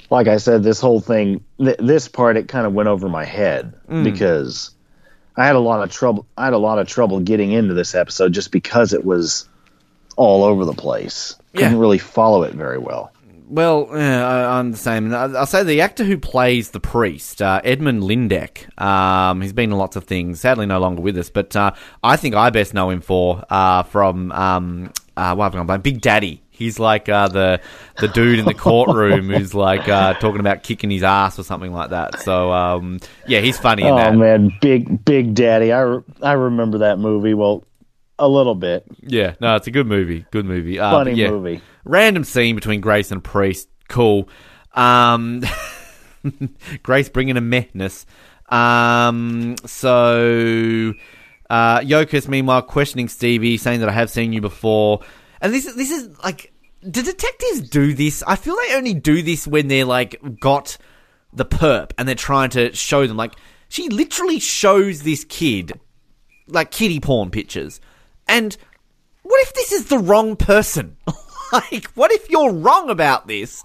[0.09, 3.25] like I said, this whole thing, th- this part, it kind of went over my
[3.25, 4.03] head Mm.
[4.03, 4.71] because
[5.35, 6.25] I had a lot of trouble.
[6.37, 9.47] I had a lot of trouble getting into this episode just because it was
[10.15, 11.35] all over the place.
[11.55, 11.79] Couldn't Yeah.
[11.79, 13.11] really follow it very well.
[13.49, 15.11] Well, I'm the same.
[15.13, 18.79] I- I'll say the actor who plays the priest, uh, Edmund Lyndeck.
[18.79, 20.39] Um, he's been in lots of things.
[20.39, 21.29] Sadly, no longer with us.
[21.31, 21.71] But uh,
[22.03, 25.67] I think I best know him for uh, from um, uh, what have I gone
[25.67, 25.77] by?
[25.77, 26.43] Big Daddy.
[26.51, 27.61] He's like uh, the
[27.99, 31.71] the dude in the courtroom who's like uh, talking about kicking his ass or something
[31.73, 32.19] like that.
[32.19, 35.71] So um, yeah, he's funny in Oh man, Big Big Daddy.
[35.71, 37.33] I, re- I remember that movie.
[37.33, 37.63] Well,
[38.19, 38.85] a little bit.
[39.01, 40.25] Yeah, no, it's a good movie.
[40.31, 40.79] Good movie.
[40.79, 41.61] Uh, Funny yeah, movie.
[41.85, 43.69] Random scene between Grace and Priest.
[43.87, 44.29] Cool.
[44.73, 45.43] Um,
[46.83, 48.05] Grace bringing a mehness.
[48.49, 50.93] Um, so
[51.49, 51.83] uh,
[52.27, 54.99] meanwhile, questioning Stevie, saying that I have seen you before.
[55.41, 56.53] And this this is like,
[56.87, 58.23] do detectives do this?
[58.27, 60.77] I feel they only do this when they're like got
[61.33, 63.17] the perp and they're trying to show them.
[63.17, 63.35] Like,
[63.69, 65.79] she literally shows this kid
[66.47, 67.79] like kitty porn pictures.
[68.29, 68.55] And
[69.23, 70.95] what if this is the wrong person?
[71.51, 73.63] like, what if you're wrong about this?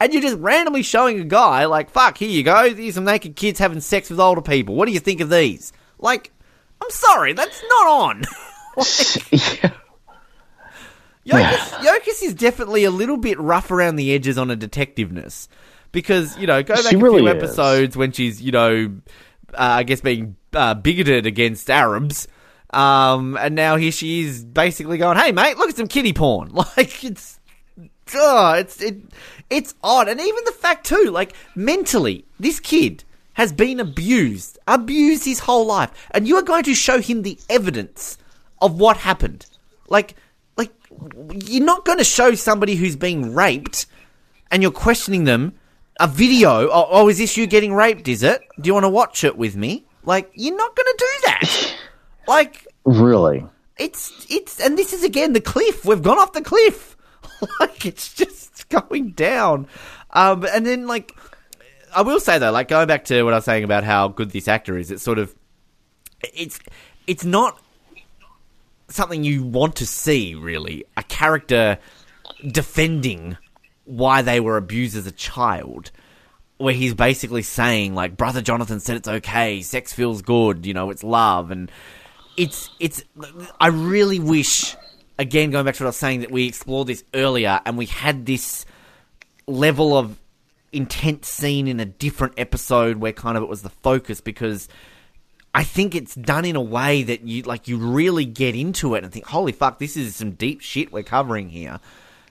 [0.00, 2.70] And you're just randomly showing a guy, like, fuck, here you go.
[2.70, 4.74] These are some naked kids having sex with older people.
[4.74, 5.72] What do you think of these?
[5.98, 6.32] Like,
[6.82, 8.22] I'm sorry, that's not on.
[9.32, 9.72] yeah.
[11.26, 15.48] Yokas, Yokas is definitely a little bit rough around the edges on a detectiveness.
[15.92, 17.36] Because, you know, go back She a really few is.
[17.42, 18.96] episodes when she's, you know,
[19.54, 22.28] uh, I guess being uh, bigoted against Arabs.
[22.70, 26.50] Um, and now here she is basically going, hey, mate, look at some kitty porn.
[26.76, 27.38] Like, it's.
[28.14, 28.98] Oh, it's it,
[29.50, 33.02] it's odd, and even the fact too, like mentally, this kid
[33.32, 37.36] has been abused, abused his whole life, and you are going to show him the
[37.50, 38.16] evidence
[38.62, 39.46] of what happened.
[39.88, 40.14] Like,
[40.56, 40.72] like
[41.46, 43.86] you're not going to show somebody who's being raped,
[44.50, 45.54] and you're questioning them
[45.98, 46.68] a video.
[46.68, 48.08] Oh, oh, is this you getting raped?
[48.08, 48.40] Is it?
[48.60, 49.84] Do you want to watch it with me?
[50.04, 51.74] Like, you're not going to do that.
[52.26, 53.44] like, Really.
[53.78, 55.84] it's it's and this is again the cliff.
[55.84, 56.96] We've gone off the cliff.
[57.60, 59.66] like it's just going down.
[60.10, 61.12] Um, and then like
[61.94, 64.30] I will say though, like going back to what I was saying about how good
[64.30, 65.34] this actor is, it's sort of
[66.22, 66.58] it's
[67.06, 67.60] it's not
[68.88, 70.84] something you want to see really.
[70.96, 71.78] A character
[72.46, 73.36] defending
[73.84, 75.90] why they were abused as a child.
[76.58, 80.88] Where he's basically saying, like, Brother Jonathan said it's okay, sex feels good, you know,
[80.88, 81.70] it's love, and
[82.36, 83.02] it's it's
[83.60, 84.76] I really wish
[85.18, 87.86] again going back to what I was saying that we explored this earlier and we
[87.86, 88.66] had this
[89.46, 90.18] level of
[90.72, 94.68] intense scene in a different episode where kind of it was the focus because
[95.54, 99.04] I think it's done in a way that you like you really get into it
[99.04, 101.80] and think holy fuck this is some deep shit we're covering here.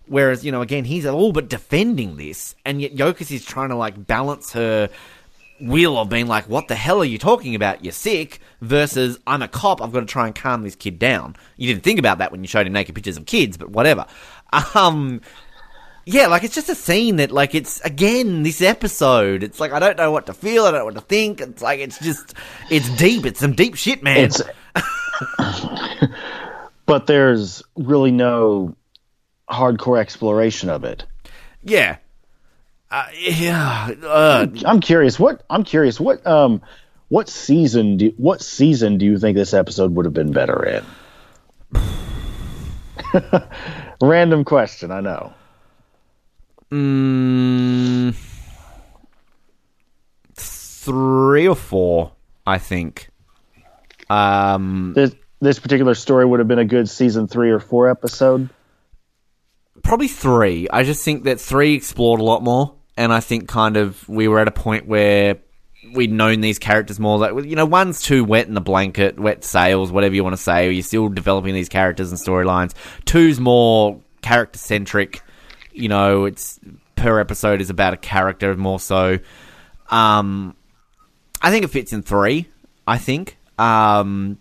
[0.08, 3.76] Whereas you know again he's all but defending this and yet Yokas is trying to
[3.76, 4.90] like balance her
[5.62, 7.84] wheel of being like, what the hell are you talking about?
[7.84, 8.40] You're sick.
[8.62, 9.82] Versus, I'm a cop.
[9.82, 11.36] I've got to try and calm this kid down.
[11.58, 14.06] You didn't think about that when you showed him naked pictures of kids, but whatever.
[14.74, 15.22] Um,
[16.06, 19.44] yeah, like it's just a scene that, like, it's again this episode.
[19.44, 20.64] It's like I don't know what to feel.
[20.66, 21.42] I don't know what to think.
[21.42, 22.36] It's like it's just,
[22.70, 23.26] it's deep.
[23.26, 24.30] It's some deep shit, man.
[24.30, 24.42] It's
[26.86, 28.76] but there's really no
[29.50, 31.06] hardcore exploration of it.
[31.64, 31.98] yeah,
[32.96, 33.90] uh, yeah.
[34.04, 36.62] Uh, I'm curious what I'm curious what um
[37.10, 40.86] what season do what season do you think this episode would have been better in?
[44.02, 45.34] Random question, I know.
[46.72, 48.16] mm,
[50.36, 52.12] three or four,
[52.46, 53.10] I think.
[54.10, 58.50] Um, This this particular story would have been a good season 3 or 4 episode.
[59.84, 60.68] probably three.
[60.72, 64.28] I just think that three explored a lot more, and I think kind of we
[64.28, 65.38] were at a point where
[65.94, 67.18] we'd known these characters more.
[67.18, 70.42] Like you know, one's too wet in the blanket, wet sails, whatever you want to
[70.42, 70.72] say.
[70.72, 72.74] You're still developing these characters and storylines.
[73.06, 75.22] Two's more character centric.
[75.72, 76.60] You know, it's
[76.96, 79.20] per episode is about a character more so.
[79.90, 80.56] Um,
[81.42, 82.48] I think it fits in three.
[82.88, 83.38] I think.
[83.58, 84.38] Um,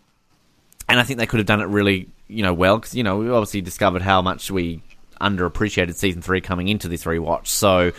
[0.89, 3.19] and I think they could have done it really, you know, well because you know
[3.19, 4.83] we obviously discovered how much we
[5.21, 7.47] underappreciated season three coming into this rewatch.
[7.47, 7.93] So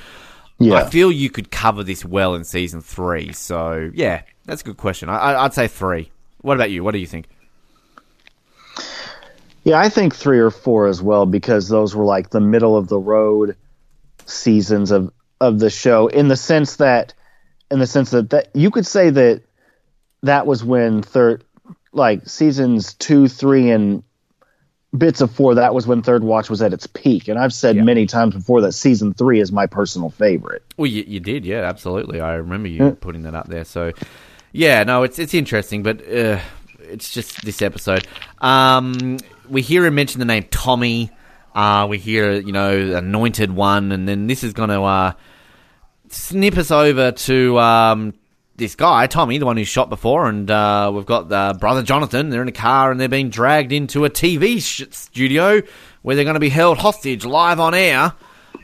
[0.57, 0.75] Yeah.
[0.75, 3.33] I feel you could cover this well in season three.
[3.33, 5.09] So yeah, that's a good question.
[5.09, 6.11] I, I'd say three.
[6.41, 6.83] What about you?
[6.83, 7.27] What do you think?
[9.65, 12.87] Yeah, I think 3 or 4 as well because those were like the middle of
[12.87, 13.57] the road
[14.25, 17.13] seasons of of the show in the sense that
[17.69, 19.41] in the sense that, that you could say that
[20.23, 21.43] that was when third
[21.91, 24.03] like seasons 2, 3 and
[24.95, 27.75] bits of 4 that was when third watch was at its peak and I've said
[27.75, 27.83] Yeah.
[27.83, 30.63] many times before that season 3 is my personal favorite.
[30.77, 32.21] Well, you, you did, yeah, absolutely.
[32.21, 33.65] I remember you putting that up there.
[33.65, 33.91] So,
[34.51, 36.39] yeah, no, it's it's interesting, but uh,
[36.79, 38.07] it's just this episode.
[38.39, 39.17] Um,
[39.49, 41.11] we hear him mention the name Tommy.
[41.53, 45.13] Uh, we hear, you know, anointed one, and then this is going to uh,
[46.09, 48.13] snip us over to um,
[48.57, 52.29] this guy, Tommy, the one who shot before, and uh, we've got uh, brother Jonathan.
[52.29, 55.61] They're in a car and they're being dragged into a TV studio
[56.01, 58.13] where they're going to be held hostage live on air.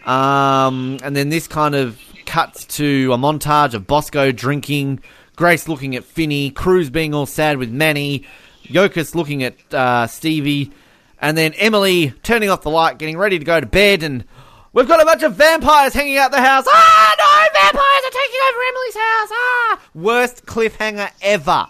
[0.05, 5.01] Um, and then this kind of cuts to a montage of Bosco drinking,
[5.35, 8.25] Grace looking at Finney, Cruz being all sad with Manny,
[8.63, 10.71] Yokas looking at uh, Stevie,
[11.19, 14.23] and then Emily turning off the light, getting ready to go to bed, and
[14.74, 16.65] we've got a bunch of vampires hanging out the house.
[16.67, 19.30] Ah, no, vampires are taking over Emily's house.
[19.32, 21.67] Ah, worst cliffhanger ever.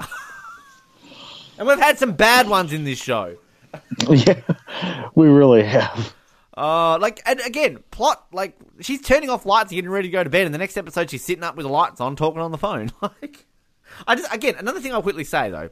[1.58, 3.36] and we've had some bad ones in this show.
[4.08, 4.40] yeah,
[5.14, 6.14] we really have.
[6.56, 10.22] Uh, like, and again, plot, like, she's turning off lights and getting ready to go
[10.22, 12.50] to bed, and the next episode she's sitting up with the lights on, talking on
[12.50, 12.92] the phone.
[13.02, 13.46] Like,
[14.06, 15.70] I just, again, another thing I'll quickly say, though,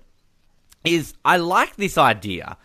[0.84, 2.56] is I like this idea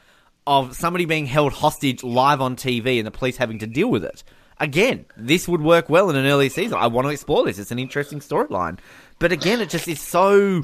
[0.46, 4.04] of somebody being held hostage live on TV and the police having to deal with
[4.04, 4.24] it.
[4.60, 6.78] Again, this would work well in an early season.
[6.78, 7.58] I want to explore this.
[7.60, 8.80] It's an interesting storyline.
[9.20, 10.64] But again, it just is so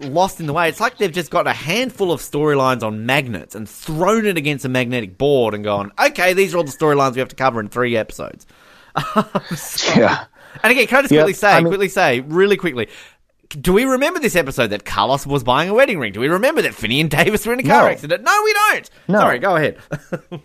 [0.00, 0.68] lost in the way.
[0.68, 4.64] It's like they've just got a handful of storylines on magnets and thrown it against
[4.64, 7.60] a magnetic board and gone, okay, these are all the storylines we have to cover
[7.60, 8.46] in three episodes.
[9.56, 10.24] So- Yeah.
[10.62, 12.88] And again, can I just Yep, quickly say, I mean- quickly say, really quickly,
[13.48, 16.12] do we remember this episode that Carlos was buying a wedding ring?
[16.12, 17.88] Do we remember that Finney and Davis were in a car No.
[17.90, 18.22] accident?
[18.22, 18.90] No, we don't.
[19.08, 19.18] No.
[19.20, 19.78] Sorry, go ahead.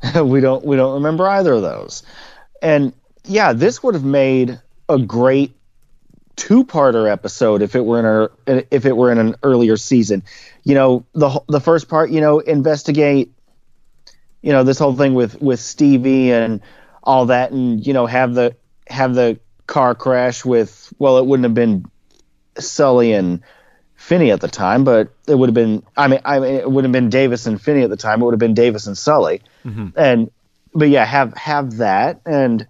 [0.24, 2.02] we don't we don't remember either of those.
[2.62, 2.92] And
[3.24, 5.54] yeah, this would have made a great
[6.36, 10.22] two-parter episode if it were in a if it were in an earlier season.
[10.64, 13.32] You know, the the first part, you know, investigate
[14.40, 16.60] you know, this whole thing with with Stevie and
[17.02, 18.54] all that and you know, have the
[18.86, 21.84] have the car crash with well, it wouldn't have been
[22.58, 23.42] Sully and
[23.94, 25.84] Finney at the time, but it would have been.
[25.96, 28.20] I mean, I mean, it would have been Davis and Finney at the time.
[28.20, 29.42] It would have been Davis and Sully,
[29.96, 30.30] and
[30.74, 32.66] but yeah, have have that and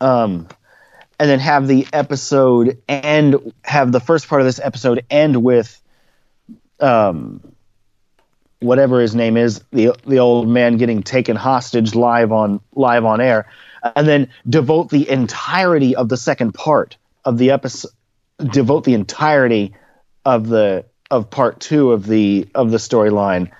[0.00, 0.48] um,
[1.18, 3.52] and then have the episode end.
[3.62, 5.80] Have the first part of this episode end with
[6.80, 7.54] um,
[8.60, 13.20] whatever his name is, the the old man getting taken hostage live on live on
[13.20, 13.46] air,
[13.82, 17.90] and then devote the entirety of the second part of the episode
[18.50, 19.74] devote the entirety
[20.24, 23.50] of the of part two of the of the storyline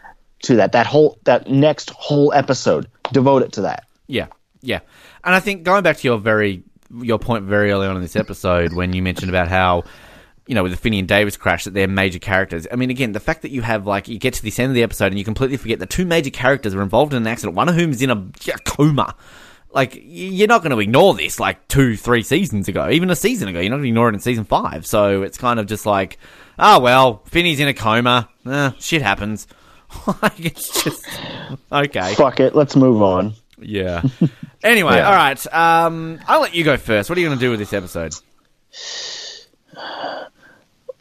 [0.42, 4.26] to that that whole that next whole episode devote it to that Yeah,
[4.62, 4.80] yeah,
[5.24, 6.62] and I think going back to your very
[7.02, 9.84] your point very early on in this episode when you mentioned about how
[10.46, 12.66] you know with the Finney and Davis crash that they're major characters.
[12.70, 14.74] I mean, again, the fact that you have like you get to this end of
[14.74, 17.56] the episode and you completely forget the two major characters are involved in an accident,
[17.56, 18.16] one of whom is in a,
[18.52, 19.14] a coma.
[19.72, 23.48] Like you're not going to ignore this like two, three seasons ago, even a season
[23.48, 23.60] ago.
[23.60, 24.84] You're not going to ignore it in season five.
[24.86, 26.18] So it's kind of just like,
[26.58, 28.28] oh well, Finney's in a coma.
[28.46, 29.46] Eh, shit happens.
[30.22, 31.04] like it's just
[31.72, 32.14] okay.
[32.14, 34.02] fuck it let's move on Yeah.
[34.62, 35.08] Anyway, Yeah.
[35.08, 35.54] all right.
[35.54, 37.08] Um, I'll let you go first.
[37.08, 38.14] What are you going to do with this episode?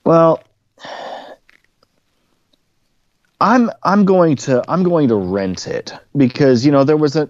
[0.06, 0.42] well
[3.42, 7.30] i'm i'm going to i'm going to rent it because you know there was a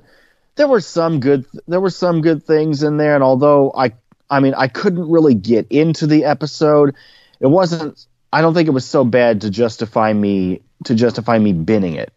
[0.60, 3.92] there were some good there were some good things in there and although i
[4.30, 6.94] i mean i couldn't really get into the episode
[7.40, 11.54] it wasn't i don't think it was so bad to justify me to justify me
[11.54, 12.14] binning it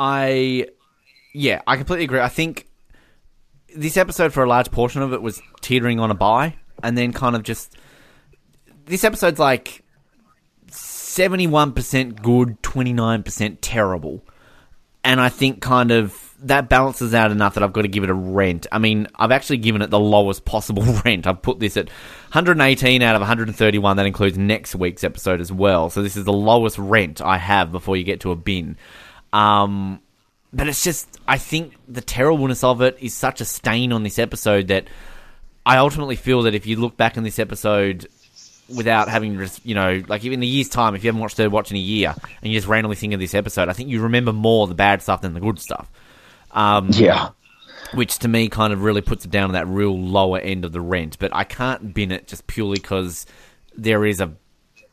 [0.00, 0.68] I,
[1.34, 2.20] yeah, I completely agree.
[2.20, 2.66] I think
[3.76, 7.12] this episode, for a large portion of it, was teetering on a buy, and then
[7.12, 7.76] kind of just
[8.86, 9.84] this episode's like
[10.70, 14.24] seventy-one percent good, twenty-nine percent terrible,
[15.04, 18.10] and I think kind of that balances out enough that I've got to give it
[18.10, 18.66] a rent.
[18.72, 21.26] I mean, I've actually given it the lowest possible rent.
[21.26, 23.96] I've put this at 118 out of 131.
[23.96, 25.90] That includes next week's episode as well.
[25.90, 28.76] So this is the lowest rent I have before you get to a bin.
[29.32, 30.00] Um,
[30.52, 34.18] but it's just, I think the terribleness of it is such a stain on this
[34.18, 34.86] episode that
[35.66, 38.08] I ultimately feel that if you look back on this episode
[38.74, 41.70] without having, you know, like in a year's time, if you haven't watched Third Watch
[41.70, 44.32] in a year and you just randomly think of this episode, I think you remember
[44.32, 45.88] more the bad stuff than the good stuff.
[46.52, 47.30] Um, yeah
[47.94, 50.72] which to me kind of really puts it down to that real lower end of
[50.72, 51.18] the rent.
[51.18, 53.26] But I can't bin it just purely because
[53.76, 54.32] there is a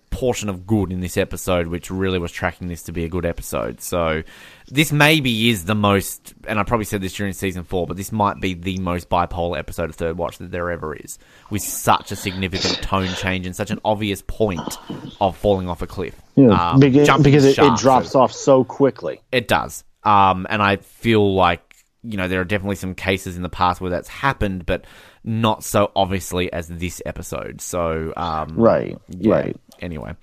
[0.10, 3.26] portion of good in this episode which really was tracking this to be a good
[3.26, 3.82] episode.
[3.82, 4.24] So
[4.68, 8.12] this maybe is the most, and I probably said this during season four, but this
[8.12, 12.12] might be the most bipolar episode of Third Watch that there ever is, with such
[12.12, 14.78] a significant tone change and such an obvious point
[15.22, 16.20] of falling off a cliff.
[16.36, 19.22] Yeah, Um, because, because it, it drops off so quickly.
[19.32, 19.84] it does.
[20.08, 23.82] Um, and I feel like, you know, there are definitely some cases in the past
[23.82, 24.86] where that's happened, but
[25.24, 27.60] not so obviously as this episode.
[27.62, 29.34] So, um, Right, yeah.
[29.34, 29.58] right.
[29.82, 30.16] Anyway,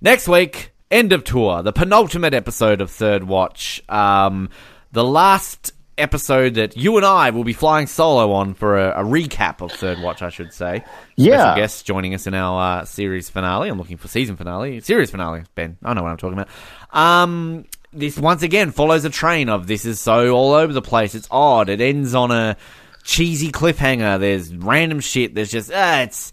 [0.00, 3.80] next week, End of tour, the penultimate episode of Third Watch.
[3.88, 4.50] Um,
[4.90, 9.04] the last episode that you and I will be flying solo on for a, a
[9.04, 10.84] recap of Third Watch, I should say.
[11.14, 11.36] Yeah.
[11.36, 13.68] Special guests joining us in our uh, series finale.
[13.68, 14.80] I'm looking for season finale.
[14.80, 15.76] Series finale, Ben.
[15.84, 16.48] I know what I'm talking about.
[16.92, 21.14] Um, this once again follows a train of this is so all over the place.
[21.14, 21.68] It's odd.
[21.68, 22.56] It ends on a
[23.02, 24.20] cheesy cliffhanger.
[24.20, 25.34] There's random shit.
[25.34, 26.32] There's just, ah, it's.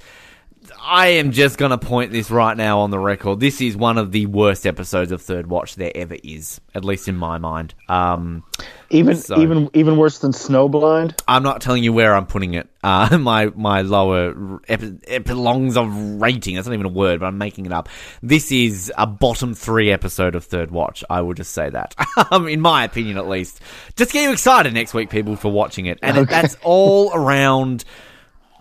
[0.81, 3.39] I am just going to point this right now on the record.
[3.39, 7.07] This is one of the worst episodes of Third Watch there ever is, at least
[7.07, 7.73] in my mind.
[7.89, 8.43] Um,
[8.89, 11.19] Even So- even even worse than Snowblind.
[11.27, 12.69] I'm not telling you where I'm putting it.
[12.83, 16.55] Uh, my my lower epi- epilongs of rating.
[16.55, 17.89] That's not even a word, but I'm making it up.
[18.23, 21.03] This is a bottom three episode of Third Watch.
[21.09, 21.95] I will just say that,
[22.31, 23.59] um, in my opinion, at least.
[23.97, 27.83] Just get you excited next week, people, for watching it, and it, that's all around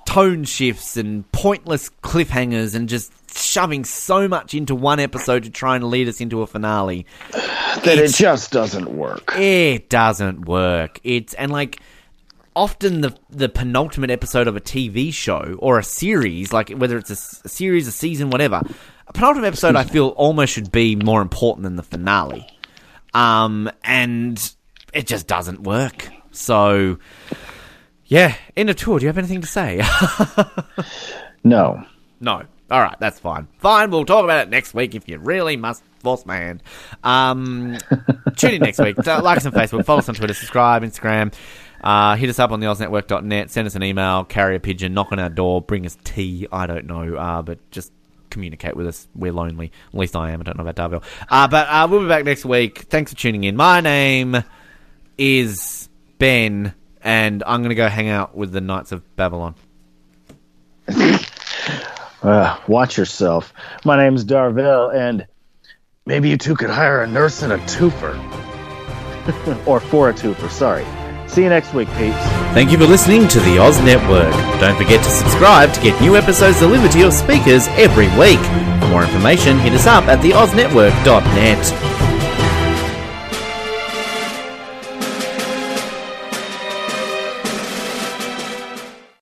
[0.07, 5.77] tone shifts and pointless cliffhangers and just shoving so much into one episode to try
[5.77, 7.07] and lead us into a finale.
[7.33, 9.35] That it just doesn't work.
[9.37, 10.99] It doesn't work.
[11.05, 11.81] It's and like
[12.55, 17.11] often the the penultimate episode of a TV show or a series, like whether it's
[17.11, 18.63] a series, a season, whatever.
[19.09, 22.47] A penultimate episode, I feel almost should be more important than the finale.
[23.15, 24.53] Um, and
[24.93, 26.09] it just doesn't work.
[26.33, 26.99] So,
[28.07, 28.99] yeah, end of tour.
[28.99, 29.83] Do you have anything to say?
[31.47, 31.85] No.
[32.21, 32.43] No.
[32.69, 33.47] All right, that's fine.
[33.59, 36.61] Fine, we'll talk about it next week if you really must force my hand.
[37.05, 37.79] Um,
[38.37, 38.97] tune in next week.
[39.07, 41.33] Like us on Facebook, follow us on Twitter, subscribe, Instagram.
[41.85, 45.13] Uh, hit us up on the OzNetwork.net, send us an email, carry a pigeon, knock
[45.13, 46.49] on our door, bring us tea.
[46.51, 47.93] I don't know, uh, but just
[48.31, 49.07] communicate with us.
[49.15, 49.71] We're lonely.
[49.93, 50.41] At least I am.
[50.41, 51.05] I don't know about Darvell.
[51.29, 52.81] Uh, but uh, we'll be back next week.
[52.91, 53.55] Thanks for tuning in.
[53.55, 54.43] My name
[55.17, 55.89] is
[56.19, 56.75] Ben,
[57.07, 59.55] and I'm going to go hang out with the Knights of Babylon.
[62.23, 63.53] Uh, watch yourself.
[63.85, 65.29] My name's Darvell, and
[66.07, 68.17] maybe you two could hire a nurse and a twofer.
[69.67, 70.85] or for a twofer, sorry.
[71.29, 72.17] See you next week, peeps.
[72.53, 74.33] Thank you for listening to the Oz Network.
[74.61, 78.41] Don't forget to subscribe to get new episodes delivered to your speakers every week.
[78.81, 81.96] For more information, hit us up at theoznetwork.net.